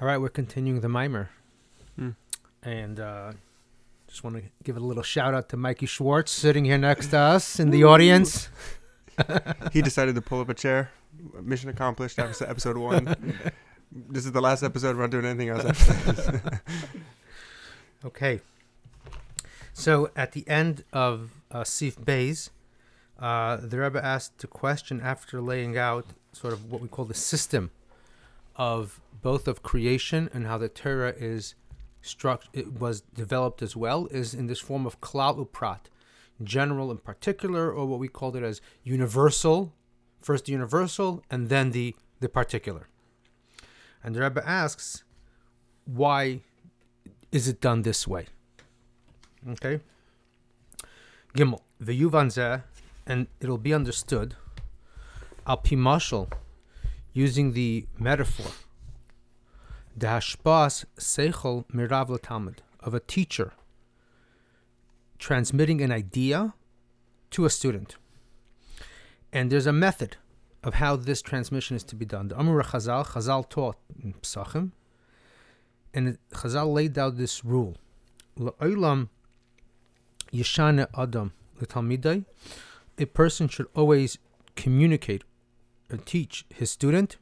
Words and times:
All 0.00 0.06
right, 0.06 0.16
we're 0.16 0.30
continuing 0.30 0.80
the 0.80 0.88
maamar. 0.88 1.28
Hmm. 1.96 2.10
And 2.62 2.98
uh, 2.98 3.32
just 4.08 4.24
want 4.24 4.36
to 4.36 4.42
give 4.64 4.78
a 4.78 4.80
little 4.80 5.02
shout 5.02 5.34
out 5.34 5.50
to 5.50 5.58
Mikey 5.58 5.84
Schwartz 5.84 6.32
sitting 6.32 6.64
here 6.64 6.78
next 6.78 7.08
to 7.08 7.18
us 7.18 7.60
in 7.60 7.68
the 7.68 7.84
audience. 7.84 8.48
He 9.74 9.82
decided 9.82 10.14
to 10.14 10.22
pull 10.22 10.40
up 10.40 10.48
a 10.48 10.54
chair. 10.54 10.90
Mission 11.42 11.68
accomplished. 11.68 12.18
Episode, 12.18 12.48
episode 12.48 12.78
one. 12.78 13.04
this 14.08 14.24
is 14.24 14.32
the 14.32 14.40
last 14.40 14.62
episode. 14.62 14.96
We're 14.96 15.02
not 15.02 15.10
doing 15.10 15.26
anything 15.26 15.50
else 15.50 15.66
after 15.66 16.12
this. 16.12 16.40
Okay. 18.02 18.40
So 19.74 20.10
at 20.16 20.32
the 20.32 20.48
end 20.48 20.84
of 20.94 21.32
uh, 21.50 21.64
Sif 21.64 22.02
Bays, 22.02 22.48
uh, 23.18 23.58
the 23.58 23.78
Rebbe 23.78 24.02
asked 24.02 24.42
a 24.42 24.46
question 24.46 25.02
after 25.02 25.42
laying 25.42 25.76
out 25.76 26.06
sort 26.32 26.54
of 26.54 26.72
what 26.72 26.80
we 26.80 26.88
call 26.88 27.04
the 27.04 27.12
system 27.12 27.70
of 28.60 29.00
both 29.22 29.48
of 29.48 29.62
creation 29.62 30.28
and 30.34 30.46
how 30.46 30.58
the 30.58 30.68
Torah 30.68 31.14
is 31.16 31.54
struct 32.02 32.44
it 32.52 32.78
was 32.78 33.00
developed 33.00 33.62
as 33.62 33.74
well 33.74 34.06
is 34.10 34.34
in 34.34 34.48
this 34.48 34.60
form 34.60 34.84
of 34.84 35.00
klal 35.00 35.34
uprat, 35.42 35.84
general 36.42 36.90
and 36.90 37.02
particular, 37.02 37.72
or 37.72 37.86
what 37.86 37.98
we 37.98 38.06
called 38.06 38.36
it 38.36 38.42
as 38.42 38.60
universal, 38.84 39.72
first 40.18 40.44
the 40.44 40.52
universal 40.52 41.22
and 41.30 41.48
then 41.48 41.70
the 41.70 41.96
the 42.20 42.28
particular. 42.28 42.86
And 44.04 44.14
the 44.14 44.20
Rebbe 44.20 44.46
asks, 44.46 45.04
why 45.86 46.42
is 47.32 47.48
it 47.48 47.62
done 47.62 47.80
this 47.80 48.06
way? 48.06 48.26
Okay. 49.48 49.80
Gimel 51.34 51.62
v'yuvan 51.82 52.28
zeh, 52.36 52.62
and 53.06 53.26
it'll 53.40 53.64
be 53.70 53.72
understood. 53.72 54.34
Al 55.46 55.56
pi 55.56 55.76
mashal, 55.76 56.30
using 57.12 57.52
the 57.52 57.86
metaphor. 57.98 58.52
The 59.96 60.06
hashpas 60.06 60.84
seichel 60.96 61.64
mirav 61.66 62.20
talmud 62.22 62.62
of 62.80 62.94
a 62.94 63.00
teacher 63.00 63.52
transmitting 65.18 65.80
an 65.80 65.92
idea 65.92 66.54
to 67.30 67.44
a 67.44 67.50
student. 67.50 67.96
And 69.32 69.50
there's 69.50 69.66
a 69.66 69.72
method 69.72 70.16
of 70.62 70.74
how 70.74 70.96
this 70.96 71.22
transmission 71.22 71.76
is 71.76 71.84
to 71.84 71.94
be 71.94 72.04
done. 72.04 72.28
The 72.28 72.38
Amur 72.38 72.62
Chazal, 72.62 73.06
Chazal 73.06 73.48
taught 73.48 73.76
in 74.02 74.14
Psachim, 74.14 74.72
and 75.94 76.18
Chazal 76.32 76.72
laid 76.72 76.98
out 76.98 77.16
this 77.16 77.44
rule. 77.44 77.76
La'olam 78.38 79.08
yeshane 80.32 80.86
adam 80.96 81.32
a 82.98 83.06
person 83.06 83.48
should 83.48 83.66
always 83.74 84.18
communicate 84.56 85.24
teach 85.98 86.44
his 86.48 86.70
student 86.70 87.16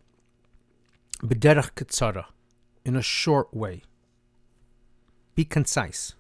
b'derech 1.23 1.73
ketzara, 1.75 2.27
in 2.85 2.97
a 2.97 3.03
short 3.03 3.53
way. 3.55 3.83
Be 5.35 5.45
concise. 5.45 6.15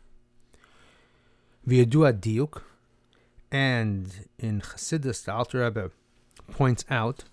V'yadu 1.66 2.12
diuk, 2.20 2.62
and 3.50 4.28
in 4.38 4.60
Chassidus, 4.60 5.24
the 5.24 5.32
Alter 5.32 5.64
Rebbe 5.64 5.90
points 6.50 6.84
out, 6.90 7.24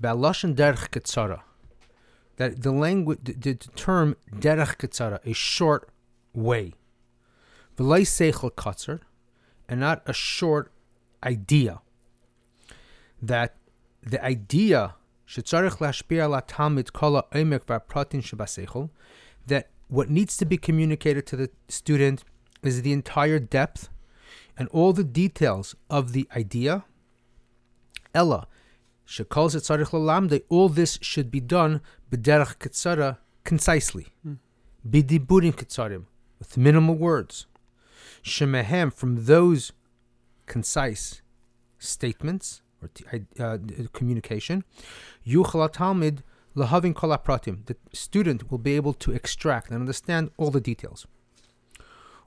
ba'lashon 0.00 0.54
derech 0.54 0.90
ketzara, 0.90 1.42
that 2.36 2.62
the 2.62 2.72
language, 2.72 3.18
the, 3.22 3.32
the 3.32 3.54
term 3.54 4.16
derech 4.32 4.76
ketzara, 4.76 5.18
a 5.24 5.32
short 5.32 5.88
way, 6.32 6.74
v'lay 7.76 8.02
seichel 8.02 8.52
katzer, 8.52 9.00
and 9.68 9.80
not 9.80 10.02
a 10.06 10.12
short 10.12 10.70
idea. 11.22 11.80
That 13.22 13.56
the 14.06 14.22
idea 14.24 14.94
shetzarich 15.26 15.78
lashpir 15.78 16.22
ala 16.22 16.42
talmid 16.42 16.92
kol 16.92 17.14
ha'omek 17.14 17.64
v'apratin 17.64 18.22
shebaseichel, 18.22 18.90
that 19.46 19.68
what 19.88 20.10
needs 20.10 20.36
to 20.36 20.44
be 20.44 20.56
communicated 20.56 21.26
to 21.26 21.36
the 21.36 21.50
student 21.68 22.24
is 22.62 22.82
the 22.82 22.92
entire 22.92 23.38
depth 23.38 23.88
and 24.56 24.68
all 24.68 24.92
the 24.92 25.04
details 25.04 25.74
of 25.90 26.12
the 26.12 26.28
idea. 26.36 26.84
Ella, 28.14 28.46
she 29.04 29.24
calls 29.24 29.54
shekol 29.54 29.78
zetzarich 29.78 29.90
lalamde, 29.90 30.42
all 30.48 30.68
this 30.68 30.98
should 31.02 31.30
be 31.30 31.40
done 31.40 31.80
b'derech 32.10 32.58
ketzara, 32.58 33.18
concisely, 33.44 34.06
Hmm. 34.22 34.34
bidiburim 34.88 35.52
ketzarim, 35.52 36.04
with 36.38 36.56
minimal 36.56 36.94
words. 36.94 37.46
Shemehem, 38.22 38.92
from 38.92 39.24
those 39.26 39.72
concise 40.46 41.20
statements 41.78 42.62
or 42.84 43.44
uh, 43.44 43.58
communication, 43.92 44.64
yuchal 45.26 45.72
talmid 45.72 46.18
lahavin 46.56 46.94
kol 46.94 47.10
pratim. 47.18 47.66
The 47.66 47.76
student 47.92 48.50
will 48.50 48.58
be 48.58 48.76
able 48.76 48.94
to 48.94 49.12
extract 49.12 49.70
and 49.70 49.76
understand 49.76 50.30
all 50.36 50.50
the 50.50 50.60
details. 50.60 51.06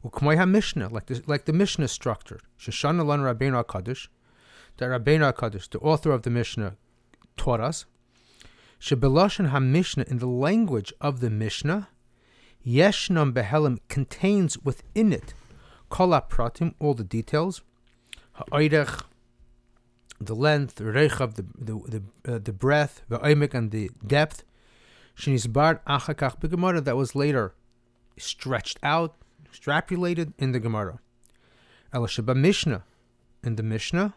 Ukmoy 0.04 0.48
Mishnah, 0.50 0.90
like 0.90 1.08
the, 1.08 1.24
like 1.28 1.46
the 1.46 1.54
Mishnah 1.54 1.86
is 1.86 1.92
structured. 1.92 2.42
Shoshana 2.60 3.06
lan 3.06 3.22
Rabbeinu 3.22 3.64
Hakadosh, 3.64 4.08
that 4.78 4.90
Rabbeinu 4.90 5.34
Hakadosh, 5.34 5.70
the 5.70 5.80
author 5.80 6.12
of 6.12 6.22
the 6.22 6.30
Mishnah, 6.30 6.76
taught 7.36 7.60
us. 7.60 7.86
Shebelashon 8.80 9.52
HaMishnah, 9.52 10.08
in 10.08 10.20
the 10.20 10.28
language 10.28 10.94
of 11.02 11.20
the 11.20 11.32
Mishnah, 11.32 11.90
Yeshnam 12.66 13.34
Behelim 13.34 13.80
contains 13.88 14.58
within 14.60 15.12
it 15.12 15.34
Kol 15.90 16.10
pratim, 16.10 16.74
all 16.80 16.94
the 16.94 17.04
details, 17.04 17.62
Ha'oirech, 18.34 19.04
the 20.20 20.36
length, 20.36 20.76
the 20.76 20.86
rechav, 20.86 21.36
the 21.36 21.46
the 21.58 22.02
the, 22.26 22.34
uh, 22.34 22.40
the 22.40 22.54
breadth, 22.54 23.04
the 23.10 23.20
oimek, 23.20 23.54
and 23.54 23.72
the 23.72 23.92
depth. 24.06 24.44
Shenisbar 25.16 25.80
achakach 25.88 26.40
begemara 26.40 26.84
that 26.84 26.96
was 26.96 27.16
later 27.16 27.54
stretched 28.18 28.80
out, 28.84 29.16
extrapolated 29.52 30.34
in 30.38 30.52
the 30.52 30.60
Gemara. 30.60 31.00
Elashaba 31.94 32.36
Mishnah, 32.36 32.84
in 33.44 33.56
the 33.56 33.64
Mishnah, 33.64 34.14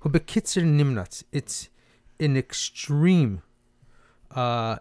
who 0.00 0.10
bekitzer 0.10 0.62
nimnatz. 0.62 1.22
It's 1.32 1.68
in 2.18 2.36
extreme 2.36 3.42
uh, 4.34 4.76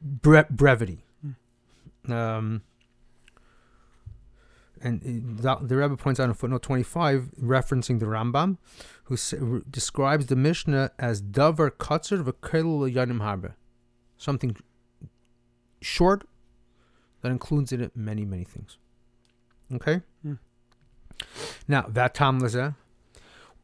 bre- 0.00 0.50
brevity. 0.50 1.04
Um, 2.08 2.62
and 4.82 5.44
uh, 5.46 5.58
the, 5.60 5.76
Rebbe 5.76 5.96
points 5.96 6.18
out 6.18 6.28
in 6.28 6.34
footnote 6.34 6.62
25, 6.62 7.30
referencing 7.40 8.00
the 8.00 8.06
Rambam, 8.06 8.58
who 9.04 9.14
s- 9.14 9.32
r- 9.32 9.62
describes 9.70 10.26
the 10.26 10.36
Mishnah 10.36 10.90
as 10.98 11.22
davar 11.22 11.70
katzer 11.70 12.22
v'kelul 12.24 12.92
yanim 12.92 13.20
harbe, 13.20 13.54
something 14.16 14.56
short 15.80 16.24
that 17.20 17.30
includes 17.30 17.72
in 17.72 17.80
it 17.80 17.96
many, 17.96 18.24
many 18.24 18.44
things. 18.44 18.78
Okay? 19.72 20.02
Hmm. 20.22 20.34
Now, 21.68 21.82
vatam 21.82 22.40
lezeh, 22.40 22.74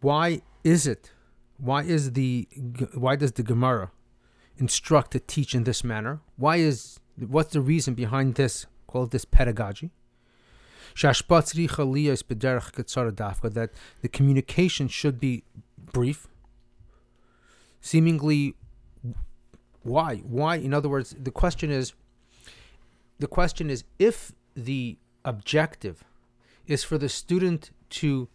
why 0.00 0.42
is 0.62 0.86
it, 0.86 1.10
why 1.56 1.82
is 1.82 2.12
the, 2.12 2.48
why 2.94 3.16
does 3.16 3.32
the 3.32 3.42
Gemara 3.42 3.90
instruct 4.56 5.10
to 5.12 5.20
teach 5.20 5.54
in 5.54 5.64
this 5.64 5.82
manner? 5.82 6.20
Why 6.36 6.56
is, 6.56 7.00
what's 7.16 7.52
the 7.52 7.60
reason 7.60 7.94
behind 7.94 8.36
this, 8.36 8.66
called 8.86 9.10
this 9.10 9.24
pedagogy? 9.24 9.90
That 13.50 13.70
the 14.02 14.08
communication 14.08 14.88
should 14.88 15.20
be 15.20 15.44
brief. 15.92 16.26
Seemingly, 17.80 18.54
why? 19.82 20.16
Why? 20.18 20.56
In 20.56 20.74
other 20.74 20.88
words, 20.88 21.14
the 21.18 21.30
question 21.30 21.70
is, 21.70 21.92
the 23.18 23.26
question 23.26 23.70
is 23.70 23.84
if 23.98 24.32
the 24.54 24.96
objective 25.24 26.04
is 26.66 26.84
for 26.84 26.98
the 26.98 27.08
student 27.08 27.70
to 27.90 28.28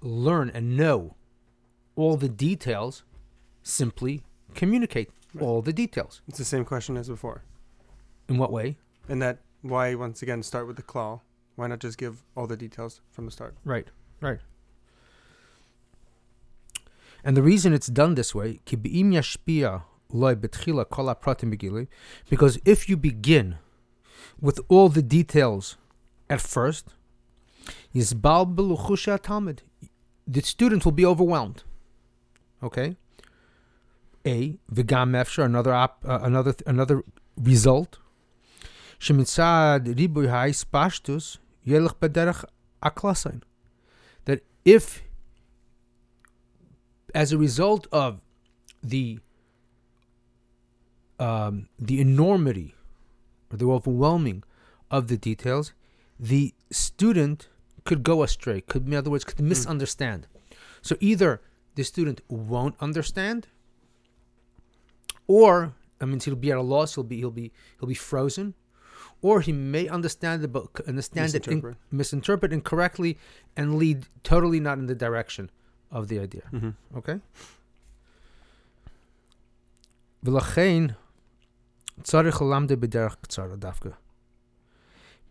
learn 0.00 0.50
and 0.50 0.76
know 0.76 1.16
all 1.94 2.16
the 2.16 2.28
details, 2.28 3.02
simply 3.62 4.22
communicate 4.54 5.10
Right. 5.34 5.42
all 5.44 5.60
the 5.62 5.72
details. 5.72 6.22
It's 6.28 6.38
the 6.38 6.44
same 6.44 6.64
question 6.64 6.96
as 6.96 7.08
before. 7.08 7.42
In 8.28 8.38
what 8.38 8.52
way? 8.52 8.76
And 9.08 9.20
that 9.22 9.38
why 9.62 9.94
once 9.94 10.22
again 10.22 10.42
start 10.42 10.66
with 10.66 10.76
the 10.76 10.82
claw? 10.82 11.20
Why 11.56 11.66
not 11.66 11.80
just 11.80 11.98
give 11.98 12.22
all 12.36 12.46
the 12.46 12.56
details 12.56 13.00
from 13.10 13.24
the 13.24 13.30
start? 13.30 13.56
Right, 13.64 13.88
right. 14.20 14.40
And 17.24 17.36
the 17.36 17.42
reason 17.42 17.72
it's 17.72 17.88
done 17.88 18.14
this 18.14 18.34
way, 18.34 18.60
because 22.30 22.58
if 22.64 22.88
you 22.88 22.96
begin 22.96 23.58
with 24.40 24.60
all 24.68 24.88
the 24.88 25.02
details 25.02 25.76
at 26.30 26.40
first, 26.40 26.94
the 27.92 28.04
student 30.42 30.84
will 30.84 30.92
be 30.92 31.04
overwhelmed. 31.06 31.64
Okay. 32.62 32.96
A 34.24 34.58
v'gam 34.72 35.12
efshar 35.12 35.44
another 35.44 35.72
op, 35.72 36.04
uh, 36.04 36.18
another 36.22 36.54
another 36.66 37.02
result. 37.36 37.98
Shemitzad 38.98 39.86
ribuy 39.94 40.28
ha'is 40.28 40.64
pashtus 40.64 41.38
yelech 41.66 42.44
aklasain. 42.82 43.42
That 44.24 44.44
if, 44.64 45.02
as 47.14 47.32
a 47.32 47.38
result 47.38 47.86
of 47.92 48.20
the 48.82 49.18
um, 51.18 51.68
the 51.78 52.00
enormity 52.00 52.74
or 53.50 53.56
the 53.56 53.66
overwhelming 53.66 54.42
of 54.90 55.08
the 55.08 55.16
details, 55.16 55.72
the 56.20 56.54
student 56.70 57.48
could 57.84 58.02
go 58.02 58.22
astray, 58.22 58.60
could 58.60 58.86
in 58.86 58.94
other 58.94 59.10
words, 59.10 59.24
could 59.24 59.40
misunderstand. 59.40 60.26
So 60.82 60.96
either 61.00 61.40
the 61.74 61.84
student 61.84 62.20
won't 62.28 62.74
understand, 62.80 63.46
or 65.26 65.74
I 66.00 66.04
mean 66.04 66.20
he'll 66.20 66.36
be 66.36 66.52
at 66.52 66.58
a 66.58 66.62
loss, 66.62 66.94
he'll 66.94 67.04
be 67.04 67.16
he'll 67.18 67.30
be 67.30 67.52
he'll 67.78 67.88
be 67.88 67.94
frozen, 67.94 68.54
or 69.26 69.40
he 69.40 69.52
may 69.52 69.88
understand 69.88 70.40
it 70.40 70.46
book, 70.46 70.80
understand 70.86 71.24
misinterpret. 71.32 71.74
it 71.74 71.78
in, 71.90 71.98
misinterpret 71.98 72.52
incorrectly 72.52 73.18
and 73.56 73.74
lead 73.74 74.06
totally 74.22 74.60
not 74.60 74.78
in 74.78 74.86
the 74.86 74.94
direction 74.94 75.50
of 75.90 76.06
the 76.06 76.20
idea. 76.20 76.42
Mm-hmm. 76.52 76.98
Okay. 76.98 77.18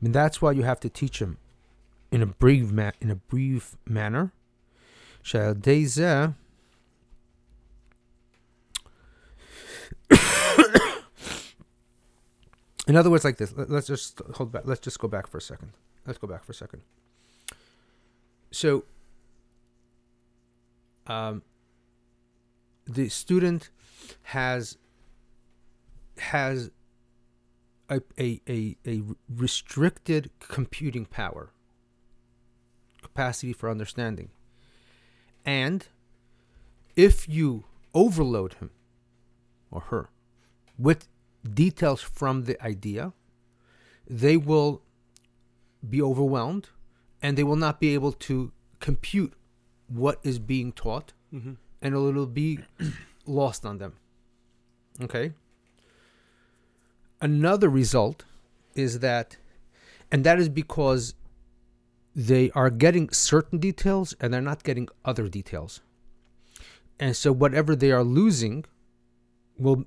And 0.02 0.14
that's 0.14 0.42
why 0.42 0.52
you 0.52 0.64
have 0.64 0.82
to 0.82 0.90
teach 0.90 1.22
him 1.22 1.38
in 2.12 2.22
a 2.22 2.26
brief 2.26 2.72
ma- 2.72 2.98
in 3.00 3.10
a 3.10 3.16
brief 3.16 3.78
manner. 3.86 4.34
In 12.88 12.96
other 12.96 13.10
words, 13.10 13.24
like 13.24 13.38
this. 13.38 13.54
Let- 13.56 13.70
Let's 13.70 13.88
just 13.88 14.22
hold 14.36 14.52
back. 14.52 14.64
Let's 14.66 14.82
just 14.82 15.00
go 15.00 15.08
back 15.08 15.28
for 15.28 15.38
a 15.38 15.42
second. 15.42 15.72
Let's 16.06 16.20
go 16.20 16.28
back 16.28 16.44
for 16.44 16.52
a 16.52 16.56
second. 16.56 16.82
So, 18.52 18.86
um, 21.08 21.42
the 22.86 23.10
student 23.10 23.70
has 24.24 24.78
has 26.18 26.72
a, 27.90 28.00
a, 28.18 28.42
a, 28.48 28.78
a 28.88 29.02
restricted 29.30 30.30
computing 30.40 31.06
power 31.06 31.50
capacity 33.02 33.52
for 33.54 33.70
understanding 33.70 34.30
and 35.44 35.88
if 36.96 37.28
you 37.28 37.66
overload 37.94 38.54
him 38.56 38.70
or 39.70 39.82
her 39.82 40.10
with 40.80 41.08
details 41.54 42.02
from 42.02 42.44
the 42.44 42.62
idea 42.64 43.14
they 44.08 44.38
will 44.38 44.82
be 45.88 46.02
overwhelmed 46.02 46.70
and 47.22 47.38
they 47.38 47.44
will 47.44 47.56
not 47.56 47.80
be 47.80 47.94
able 47.94 48.12
to 48.12 48.52
compute 48.80 49.34
what 49.88 50.20
is 50.24 50.40
being 50.40 50.72
taught 50.72 51.14
Mm-hmm. 51.34 51.54
and 51.82 51.96
it'll 51.96 52.26
be 52.28 52.60
lost 53.26 53.66
on 53.66 53.78
them. 53.78 53.94
Okay? 55.02 55.34
Another 57.20 57.68
result 57.68 58.24
is 58.74 59.00
that, 59.00 59.36
and 60.12 60.24
that 60.24 60.40
is 60.40 60.48
because 60.48 61.14
they 62.16 62.52
are 62.52 62.70
getting 62.70 63.10
certain 63.10 63.60
details 63.60 64.16
and 64.22 64.34
they're 64.34 64.40
not 64.40 64.64
getting 64.64 64.88
other 65.04 65.28
details. 65.28 65.82
And 67.00 67.16
so 67.18 67.34
whatever 67.34 67.76
they 67.76 67.92
are 67.92 68.04
losing 68.04 68.64
will 69.58 69.86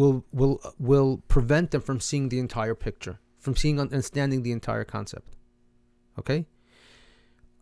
will 0.00 0.16
will 0.40 0.54
will 0.90 1.10
prevent 1.34 1.66
them 1.72 1.82
from 1.88 1.98
seeing 2.08 2.26
the 2.32 2.40
entire 2.46 2.76
picture, 2.86 3.16
from 3.44 3.54
seeing 3.60 3.76
and 3.80 3.88
understanding 3.92 4.40
the 4.46 4.52
entire 4.58 4.86
concept. 4.96 5.30
Okay? 6.20 6.40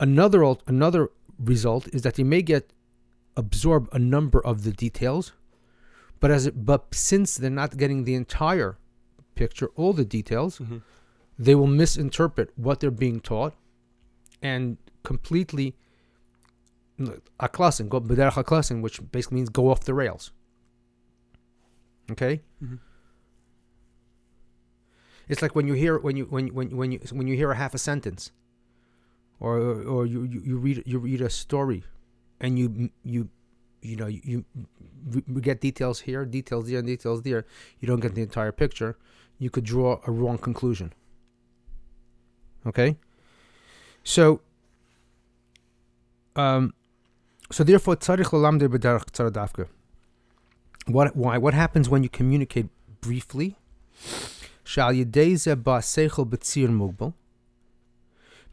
Another 0.08 0.40
another 0.75 1.02
result 1.52 1.85
is 1.96 2.00
that 2.02 2.14
they 2.19 2.26
may 2.35 2.43
get 2.55 2.64
absorb 3.43 3.82
a 3.93 4.00
number 4.14 4.40
of 4.50 4.56
the 4.67 4.73
details, 4.85 5.25
but 6.20 6.31
as 6.37 6.43
it, 6.49 6.55
but 6.70 6.82
since 7.08 7.29
they're 7.40 7.61
not 7.62 7.76
getting 7.82 8.00
the 8.05 8.14
entire 8.25 8.73
picture, 9.40 9.69
all 9.81 9.93
the 10.02 10.08
details, 10.19 10.52
Mm-hmm. 10.58 10.79
they 11.46 11.55
will 11.58 11.73
misinterpret 11.82 12.49
what 12.67 12.75
they're 12.81 13.00
being 13.06 13.20
taught, 13.32 13.55
and 14.43 14.76
completely 15.11 15.69
aklasin 17.46 17.88
go 17.88 18.00
b'derech 18.00 18.37
aklasin, 18.43 18.82
which 18.85 18.96
basically 19.12 19.37
means 19.37 19.49
go 19.61 19.64
off 19.70 19.81
the 19.90 19.94
rails. 20.02 20.25
Okay, 22.11 22.41
Mm-hmm. 22.65 22.77
it's 25.29 25.43
like 25.43 25.55
when 25.55 25.67
you 25.69 25.75
hear 25.75 25.99
when 25.99 26.17
you 26.17 26.25
when 26.25 26.49
when 26.55 26.71
you- 26.71 26.77
when 26.77 26.93
you 26.93 26.99
when 27.13 27.27
you 27.29 27.37
hear 27.37 27.51
a 27.51 27.57
half 27.57 27.75
a 27.75 27.79
sentence, 27.79 28.33
or 29.41 29.59
or 29.95 30.07
you 30.07 30.23
you, 30.23 30.41
you 30.45 30.57
read 30.57 30.83
you 30.87 30.99
read 30.99 31.21
a 31.21 31.29
story, 31.31 31.85
and 32.41 32.59
you 32.59 32.91
you 33.05 33.29
you 33.83 33.97
know 33.97 34.07
you, 34.07 34.45
you 35.13 35.41
get 35.41 35.61
details 35.61 36.01
here, 36.01 36.25
details 36.25 36.67
there, 36.69 36.79
and 36.79 36.87
details 36.87 37.23
there. 37.23 37.45
You 37.81 37.87
don't 37.89 38.01
get 38.01 38.15
the 38.15 38.23
entire 38.23 38.53
picture. 38.53 38.97
You 39.39 39.51
could 39.51 39.65
draw 39.65 40.01
a 40.07 40.11
wrong 40.11 40.39
conclusion. 40.39 40.93
Okay, 42.67 42.97
so 44.03 44.41
um, 46.37 46.73
so 47.51 47.65
therefore 47.65 47.97
tzarich 47.97 48.31
lalamde 48.33 48.67
b'derech 48.69 49.05
tzara 49.13 49.31
dafka. 49.31 49.69
What 50.88 51.14
why 51.14 51.37
what 51.38 51.55
happens 51.55 51.88
when 51.88 52.02
you 52.02 52.08
communicate 52.08 52.67
briefly? 53.00 53.56
Shal 54.64 54.93
yedei 54.93 55.37
ze 55.37 55.55
ba'seichel 55.55 56.29
b'tzir 56.29 56.69
mugbal. 56.69 57.12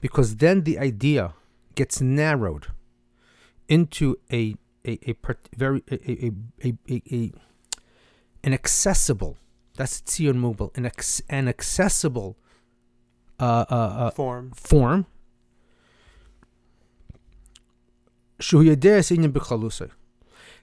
Because 0.01 0.35
then 0.37 0.63
the 0.63 0.77
idea 0.77 1.33
gets 1.75 2.01
narrowed 2.01 2.67
into 3.67 4.17
a 4.31 4.55
a, 4.85 4.99
a 5.07 5.15
very 5.55 5.81
a, 5.89 6.31
a, 6.63 6.73
a, 6.89 7.31
an 8.43 8.53
accessible 8.53 9.37
that's 9.75 10.01
tzir 10.01 10.33
mugbal 10.33 10.75
an 10.77 10.85
ex, 10.85 11.21
an 11.29 11.47
accessible 11.47 12.37
uh, 13.39 13.65
uh, 13.69 13.75
uh, 13.75 14.11
Form. 14.11 14.51
form. 14.55 15.05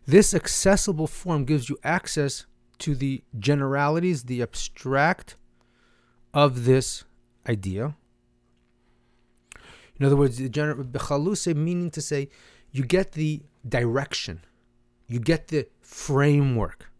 This 0.06 0.34
accessible 0.34 1.06
form 1.06 1.44
gives 1.44 1.68
you 1.68 1.78
access 1.84 2.46
to 2.78 2.94
the 2.94 3.22
generalities, 3.38 4.24
the 4.24 4.42
abstract 4.42 5.36
of 6.34 6.64
this 6.64 7.04
idea. 7.48 7.96
In 9.98 10.06
other 10.06 10.16
words, 10.16 10.38
the 10.38 10.48
gener- 10.48 10.82
bechaluse 10.82 11.54
meaning 11.54 11.90
to 11.90 12.00
say 12.00 12.28
you 12.72 12.84
get 12.84 13.12
the 13.12 13.42
direction, 13.68 14.40
you 15.06 15.20
get 15.20 15.48
the 15.48 15.68
framework, 15.80 16.90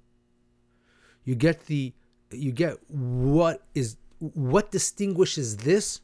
you 1.25 1.35
get 1.35 1.67
the 1.67 1.95
you 2.31 2.53
get 2.53 2.77
what 2.89 3.67
is 3.75 3.97
what 4.19 4.71
distinguishes 4.71 5.59
this 5.59 6.01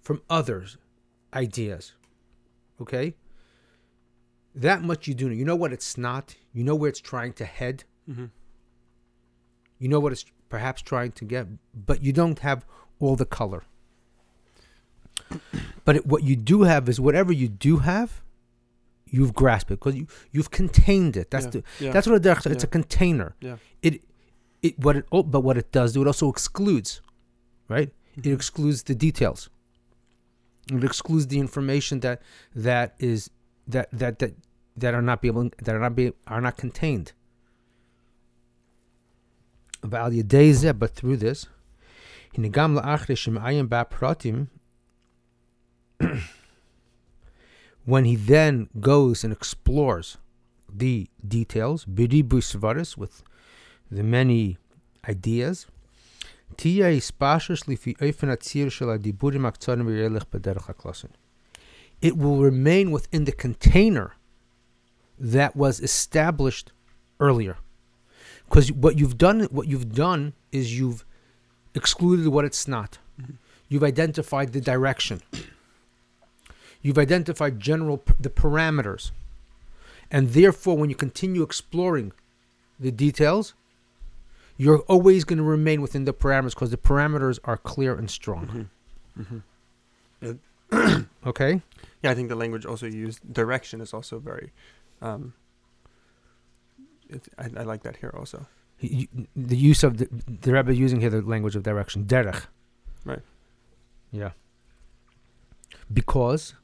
from 0.00 0.22
others 0.28 0.76
ideas. 1.32 1.92
Okay? 2.80 3.14
That 4.54 4.82
much 4.82 5.08
you 5.08 5.14
do 5.14 5.28
know. 5.28 5.34
You 5.34 5.44
know 5.44 5.56
what 5.56 5.72
it's 5.72 5.98
not. 5.98 6.36
You 6.52 6.62
know 6.64 6.74
where 6.74 6.88
it's 6.88 7.00
trying 7.00 7.32
to 7.34 7.44
head. 7.44 7.84
Mm-hmm. 8.08 8.26
You 9.78 9.88
know 9.88 10.00
what 10.00 10.12
it's 10.12 10.24
perhaps 10.48 10.82
trying 10.82 11.12
to 11.12 11.24
get, 11.24 11.46
but 11.74 12.02
you 12.02 12.12
don't 12.12 12.38
have 12.40 12.64
all 13.00 13.16
the 13.16 13.26
color. 13.26 13.64
But 15.86 15.96
it, 15.96 16.06
what 16.06 16.22
you 16.22 16.34
do 16.34 16.62
have 16.62 16.88
is 16.88 16.98
whatever 16.98 17.30
you 17.30 17.46
do 17.46 17.76
have, 17.78 18.22
you've 19.06 19.34
grasped 19.34 19.70
it 19.70 19.74
because 19.80 19.94
you 19.94 20.06
you've 20.32 20.50
contained 20.50 21.14
it. 21.14 21.30
That's 21.30 21.44
yeah. 21.44 21.50
the 21.50 21.62
yeah. 21.78 21.92
that's 21.92 22.06
what 22.06 22.16
a 22.16 22.20
derech. 22.20 22.50
It's 22.50 22.64
a 22.64 22.66
container. 22.66 23.34
Yeah. 23.40 23.56
It 23.82 24.02
it 24.62 24.78
what 24.78 24.96
it 24.96 25.04
oh, 25.12 25.22
but 25.22 25.40
what 25.40 25.58
it 25.58 25.70
does 25.72 25.92
do 25.92 26.00
it 26.00 26.06
also 26.06 26.30
excludes, 26.30 27.02
right? 27.68 27.90
It 28.16 28.22
Mhm. 28.22 28.32
excludes 28.34 28.84
the 28.84 28.94
details. 28.94 29.50
It 30.72 30.82
excludes 30.84 31.26
the 31.26 31.38
information 31.38 32.00
that 32.00 32.22
that 32.54 32.94
is 32.98 33.28
that 33.68 33.90
that 33.92 34.20
that 34.20 34.32
that 34.76 34.94
are 34.94 35.02
not 35.02 35.20
be 35.22 35.28
able, 35.28 35.50
that 35.62 35.74
are 35.74 35.80
not 35.80 35.94
be 35.94 36.12
are 36.26 36.40
not 36.40 36.56
contained. 36.56 37.12
But 39.82 40.00
through 40.94 41.18
this, 41.18 41.46
when 47.84 48.04
he 48.04 48.16
then 48.16 48.68
goes 48.80 49.22
and 49.24 49.32
explores 49.32 50.18
the 50.72 51.08
details, 51.26 51.84
with 52.96 53.22
the 53.90 54.02
many 54.02 54.58
ideas, 55.08 55.66
it 62.00 62.16
will 62.16 62.38
remain 62.38 62.90
within 62.90 63.24
the 63.24 63.32
container 63.32 64.16
that 65.18 65.54
was 65.56 65.80
established 65.80 66.72
earlier. 67.20 67.56
Because 68.48 68.70
what 68.72 68.98
you've 68.98 69.16
done, 69.18 69.44
what 69.44 69.68
you've 69.68 69.94
done 69.94 70.34
is 70.52 70.78
you've 70.78 71.04
excluded 71.74 72.28
what 72.28 72.44
it's 72.44 72.68
not. 72.68 72.98
Mhm. 73.20 73.36
You've 73.68 73.82
identified 73.84 74.52
the 74.52 74.60
direction. 74.60 75.22
You've 76.82 76.98
identified 76.98 77.58
general 77.60 78.04
the 78.20 78.28
parameters, 78.28 79.10
and 80.10 80.30
therefore, 80.30 80.76
when 80.76 80.90
you 80.90 80.96
continue 80.96 81.42
exploring 81.42 82.12
the 82.78 82.90
details, 82.90 83.54
you're 84.58 84.80
always 84.80 85.24
going 85.24 85.38
to 85.38 85.42
remain 85.44 85.80
within 85.80 86.04
the 86.04 86.12
parameters 86.12 86.50
because 86.50 86.70
the 86.70 86.76
parameters 86.76 87.38
are 87.44 87.56
clear 87.56 87.94
and 87.94 88.10
strong. 88.10 88.68
Mm-hmm. 89.18 89.38
Okay? 91.26 91.62
Yeah, 92.02 92.10
I 92.10 92.14
think 92.14 92.28
the 92.28 92.34
language 92.34 92.66
also 92.66 92.86
used 92.86 93.32
direction 93.32 93.80
is 93.80 93.94
also 93.94 94.18
very. 94.18 94.52
Um, 95.04 95.34
I, 97.38 97.50
I 97.60 97.62
like 97.62 97.82
that 97.82 97.96
here 97.96 98.12
also. 98.16 98.46
He- 98.78 99.08
the 99.36 99.56
use 99.56 99.84
of 99.84 99.98
the, 99.98 100.08
the 100.40 100.52
Rebbe 100.52 100.74
using 100.74 101.00
here 101.00 101.10
the 101.10 101.22
language 101.22 101.54
of 101.56 101.62
direction, 101.62 102.04
derech. 102.06 102.46
Right. 103.04 103.20
Yeah. 104.10 104.30
Because 105.92 106.54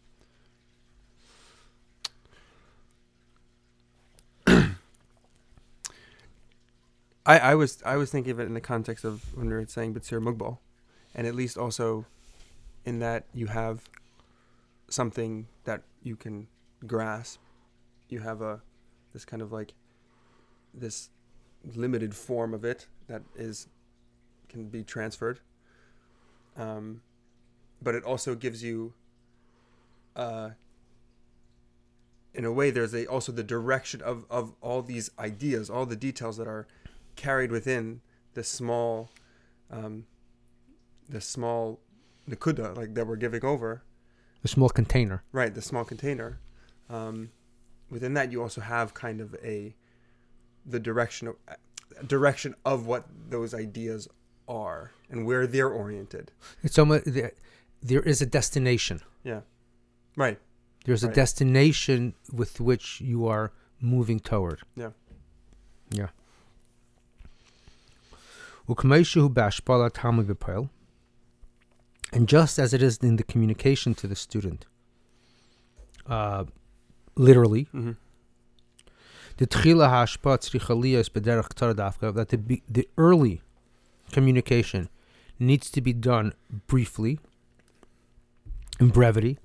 I, 7.26 7.38
I 7.38 7.54
was 7.54 7.82
I 7.84 7.96
was 7.96 8.10
thinking 8.10 8.32
of 8.32 8.40
it 8.40 8.44
in 8.44 8.54
the 8.54 8.60
context 8.60 9.04
of 9.04 9.36
when 9.36 9.48
we 9.48 9.54
were 9.54 9.66
saying 9.66 9.94
Bitsir 9.94 10.20
Mugbal, 10.22 10.58
and 11.14 11.26
at 11.26 11.34
least 11.34 11.58
also 11.58 12.06
in 12.84 12.98
that 13.00 13.24
you 13.34 13.46
have 13.48 13.82
something 14.88 15.46
that 15.64 15.82
you 16.02 16.16
can 16.16 16.48
grasp. 16.86 17.38
You 18.10 18.20
have 18.20 18.42
a 18.42 18.60
this 19.12 19.24
kind 19.24 19.42
of 19.42 19.52
like 19.52 19.74
this 20.74 21.10
limited 21.74 22.14
form 22.14 22.54
of 22.54 22.64
it 22.64 22.86
that 23.08 23.22
is 23.36 23.68
can 24.48 24.68
be 24.68 24.82
transferred. 24.82 25.40
Um, 26.56 27.02
but 27.82 27.94
it 27.94 28.04
also 28.04 28.34
gives 28.34 28.62
you 28.62 28.92
uh, 30.16 30.50
in 32.34 32.44
a 32.44 32.52
way 32.52 32.70
there's 32.70 32.94
a 32.94 33.06
also 33.06 33.32
the 33.32 33.42
direction 33.42 34.02
of, 34.02 34.24
of 34.30 34.54
all 34.60 34.82
these 34.82 35.10
ideas, 35.18 35.70
all 35.70 35.86
the 35.86 35.96
details 35.96 36.36
that 36.36 36.46
are 36.48 36.66
carried 37.16 37.50
within 37.50 38.00
the 38.34 38.44
small 38.44 39.10
um, 39.70 40.06
the 41.08 41.20
small 41.20 41.80
nakuda 42.28 42.76
like 42.76 42.94
that 42.94 43.06
we're 43.06 43.16
giving 43.16 43.44
over 43.44 43.82
the 44.42 44.48
small 44.48 44.68
container. 44.68 45.22
right 45.32 45.54
the 45.54 45.62
small 45.62 45.84
container 45.84 46.38
um, 46.88 47.30
within 47.90 48.14
that 48.14 48.32
you 48.32 48.42
also 48.42 48.60
have 48.60 48.94
kind 48.94 49.20
of 49.20 49.34
a 49.42 49.74
the 50.64 50.80
direction 50.80 51.28
of 51.28 51.36
direction 52.06 52.54
of 52.64 52.86
what 52.86 53.06
those 53.28 53.52
ideas 53.54 54.08
are 54.48 54.92
and 55.10 55.26
where 55.26 55.46
they're 55.46 55.68
oriented 55.68 56.30
It's 56.62 56.78
almost 56.78 57.04
there, 57.06 57.32
there 57.82 58.02
is 58.02 58.20
a 58.20 58.26
destination. 58.26 59.00
Yeah. 59.24 59.40
Right 60.16 60.38
There's 60.84 61.04
a 61.04 61.08
destination 61.08 62.14
with 62.32 62.60
which 62.60 63.00
you 63.00 63.26
are 63.26 63.52
moving 63.80 64.20
toward. 64.20 64.60
Yeah. 64.76 64.90
Yeah. 65.90 66.08
Ukmeishu 68.68 69.32
bashpala 69.32 69.90
talmud 69.92 70.26
v'poel. 70.28 70.70
And 72.12 72.28
just 72.28 72.58
as 72.58 72.74
it 72.74 72.82
is 72.82 72.98
in 72.98 73.16
the 73.16 73.22
communication 73.22 73.94
to 73.94 74.06
the 74.06 74.16
student, 74.16 74.66
uh, 76.06 76.44
literally. 77.20 77.68
Mm-hmm. 77.74 77.92
That 82.12 82.28
the, 82.28 82.62
the 82.68 82.88
early 82.98 83.40
communication 84.12 84.88
needs 85.38 85.70
to 85.70 85.80
be 85.80 85.92
done 85.92 86.34
briefly, 86.66 87.18
in 88.78 88.88
brevity. 88.88 89.38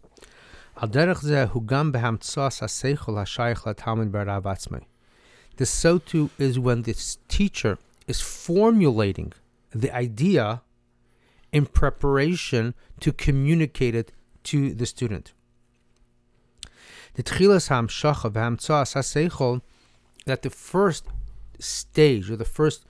The 5.58 5.66
so 5.66 6.02
is 6.38 6.60
when 6.60 6.82
this 6.82 7.18
teacher 7.30 7.78
is 8.08 8.20
formulating 8.20 9.32
the 9.72 9.96
idea 9.96 10.62
in 11.54 11.66
preparation 11.66 12.74
to 13.00 13.14
communicate 13.14 13.96
it 13.96 14.12
to 14.44 14.74
the 14.74 14.86
student. 14.86 15.32
The 17.16 17.24
tchilas 17.24 17.70
hamshacha 17.70 18.32
v'hamtzas 18.32 18.94
haseichol 18.96 19.62
that 20.26 20.42
the 20.42 20.50
first 20.50 21.06
stage 21.60 22.30
or 22.30 22.36
the 22.36 22.46
first, 22.46 22.86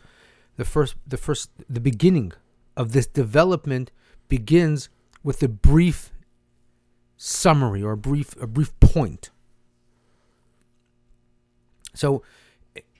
the 0.57 0.65
first, 0.65 0.95
the 1.05 1.17
first, 1.17 1.51
the 1.69 1.79
beginning 1.79 2.33
of 2.75 2.91
this 2.91 3.05
development 3.05 3.91
begins 4.27 4.89
with 5.23 5.41
a 5.43 5.47
brief 5.47 6.11
summary 7.17 7.83
or 7.83 7.93
a 7.93 7.97
brief 7.97 8.35
a 8.41 8.47
brief 8.47 8.77
point. 8.79 9.29
So, 11.93 12.23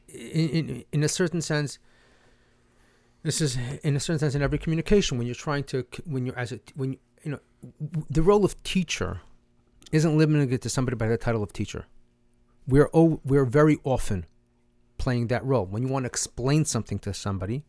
in, 0.08 0.50
in 0.50 0.86
in 0.92 1.04
a 1.04 1.10
certain 1.10 1.42
sense, 1.42 1.80
this 3.24 3.42
is 3.42 3.58
in 3.84 3.96
a 3.96 4.00
certain 4.00 4.20
sense 4.20 4.36
in 4.36 4.44
every 4.44 4.60
communication 4.60 5.18
when 5.18 5.26
you're 5.26 5.36
trying 5.36 5.64
to 5.66 5.86
when 6.06 6.26
you're 6.28 6.38
as 6.38 6.52
a 6.52 6.60
when 6.76 6.94
you, 6.94 7.00
you 7.24 7.32
know 7.32 7.40
the 8.10 8.22
role 8.22 8.46
of 8.46 8.62
teacher 8.64 9.22
isn't 9.92 10.18
limited 10.18 10.62
to 10.62 10.70
somebody 10.70 10.96
by 10.96 11.08
the 11.08 11.18
title 11.18 11.44
of 11.44 11.54
teacher. 11.54 11.86
We're 12.68 12.90
oh, 12.94 13.22
we're 13.24 13.46
very 13.46 13.78
often 13.84 14.26
playing 14.98 15.28
that 15.28 15.44
role 15.46 15.66
when 15.66 15.84
you 15.84 15.90
want 15.90 16.04
to 16.04 16.08
explain 16.08 16.66
something 16.66 17.00
to 17.00 17.14
somebody, 17.14 17.64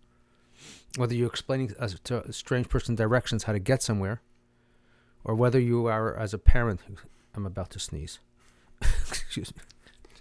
whether 0.96 1.14
you're 1.14 1.28
explaining 1.28 1.74
as 1.78 1.98
to 2.04 2.24
a 2.24 2.32
strange 2.32 2.68
person 2.68 2.94
directions 2.94 3.44
how 3.44 3.52
to 3.52 3.58
get 3.58 3.82
somewhere, 3.82 4.22
or 5.24 5.34
whether 5.34 5.60
you 5.60 5.86
are 5.86 6.16
as 6.16 6.32
a 6.32 6.38
parent. 6.38 6.80
I'm 7.34 7.44
about 7.44 7.70
to 7.70 7.78
sneeze. 7.78 8.18
Excuse 8.80 9.54
me. 9.54 9.62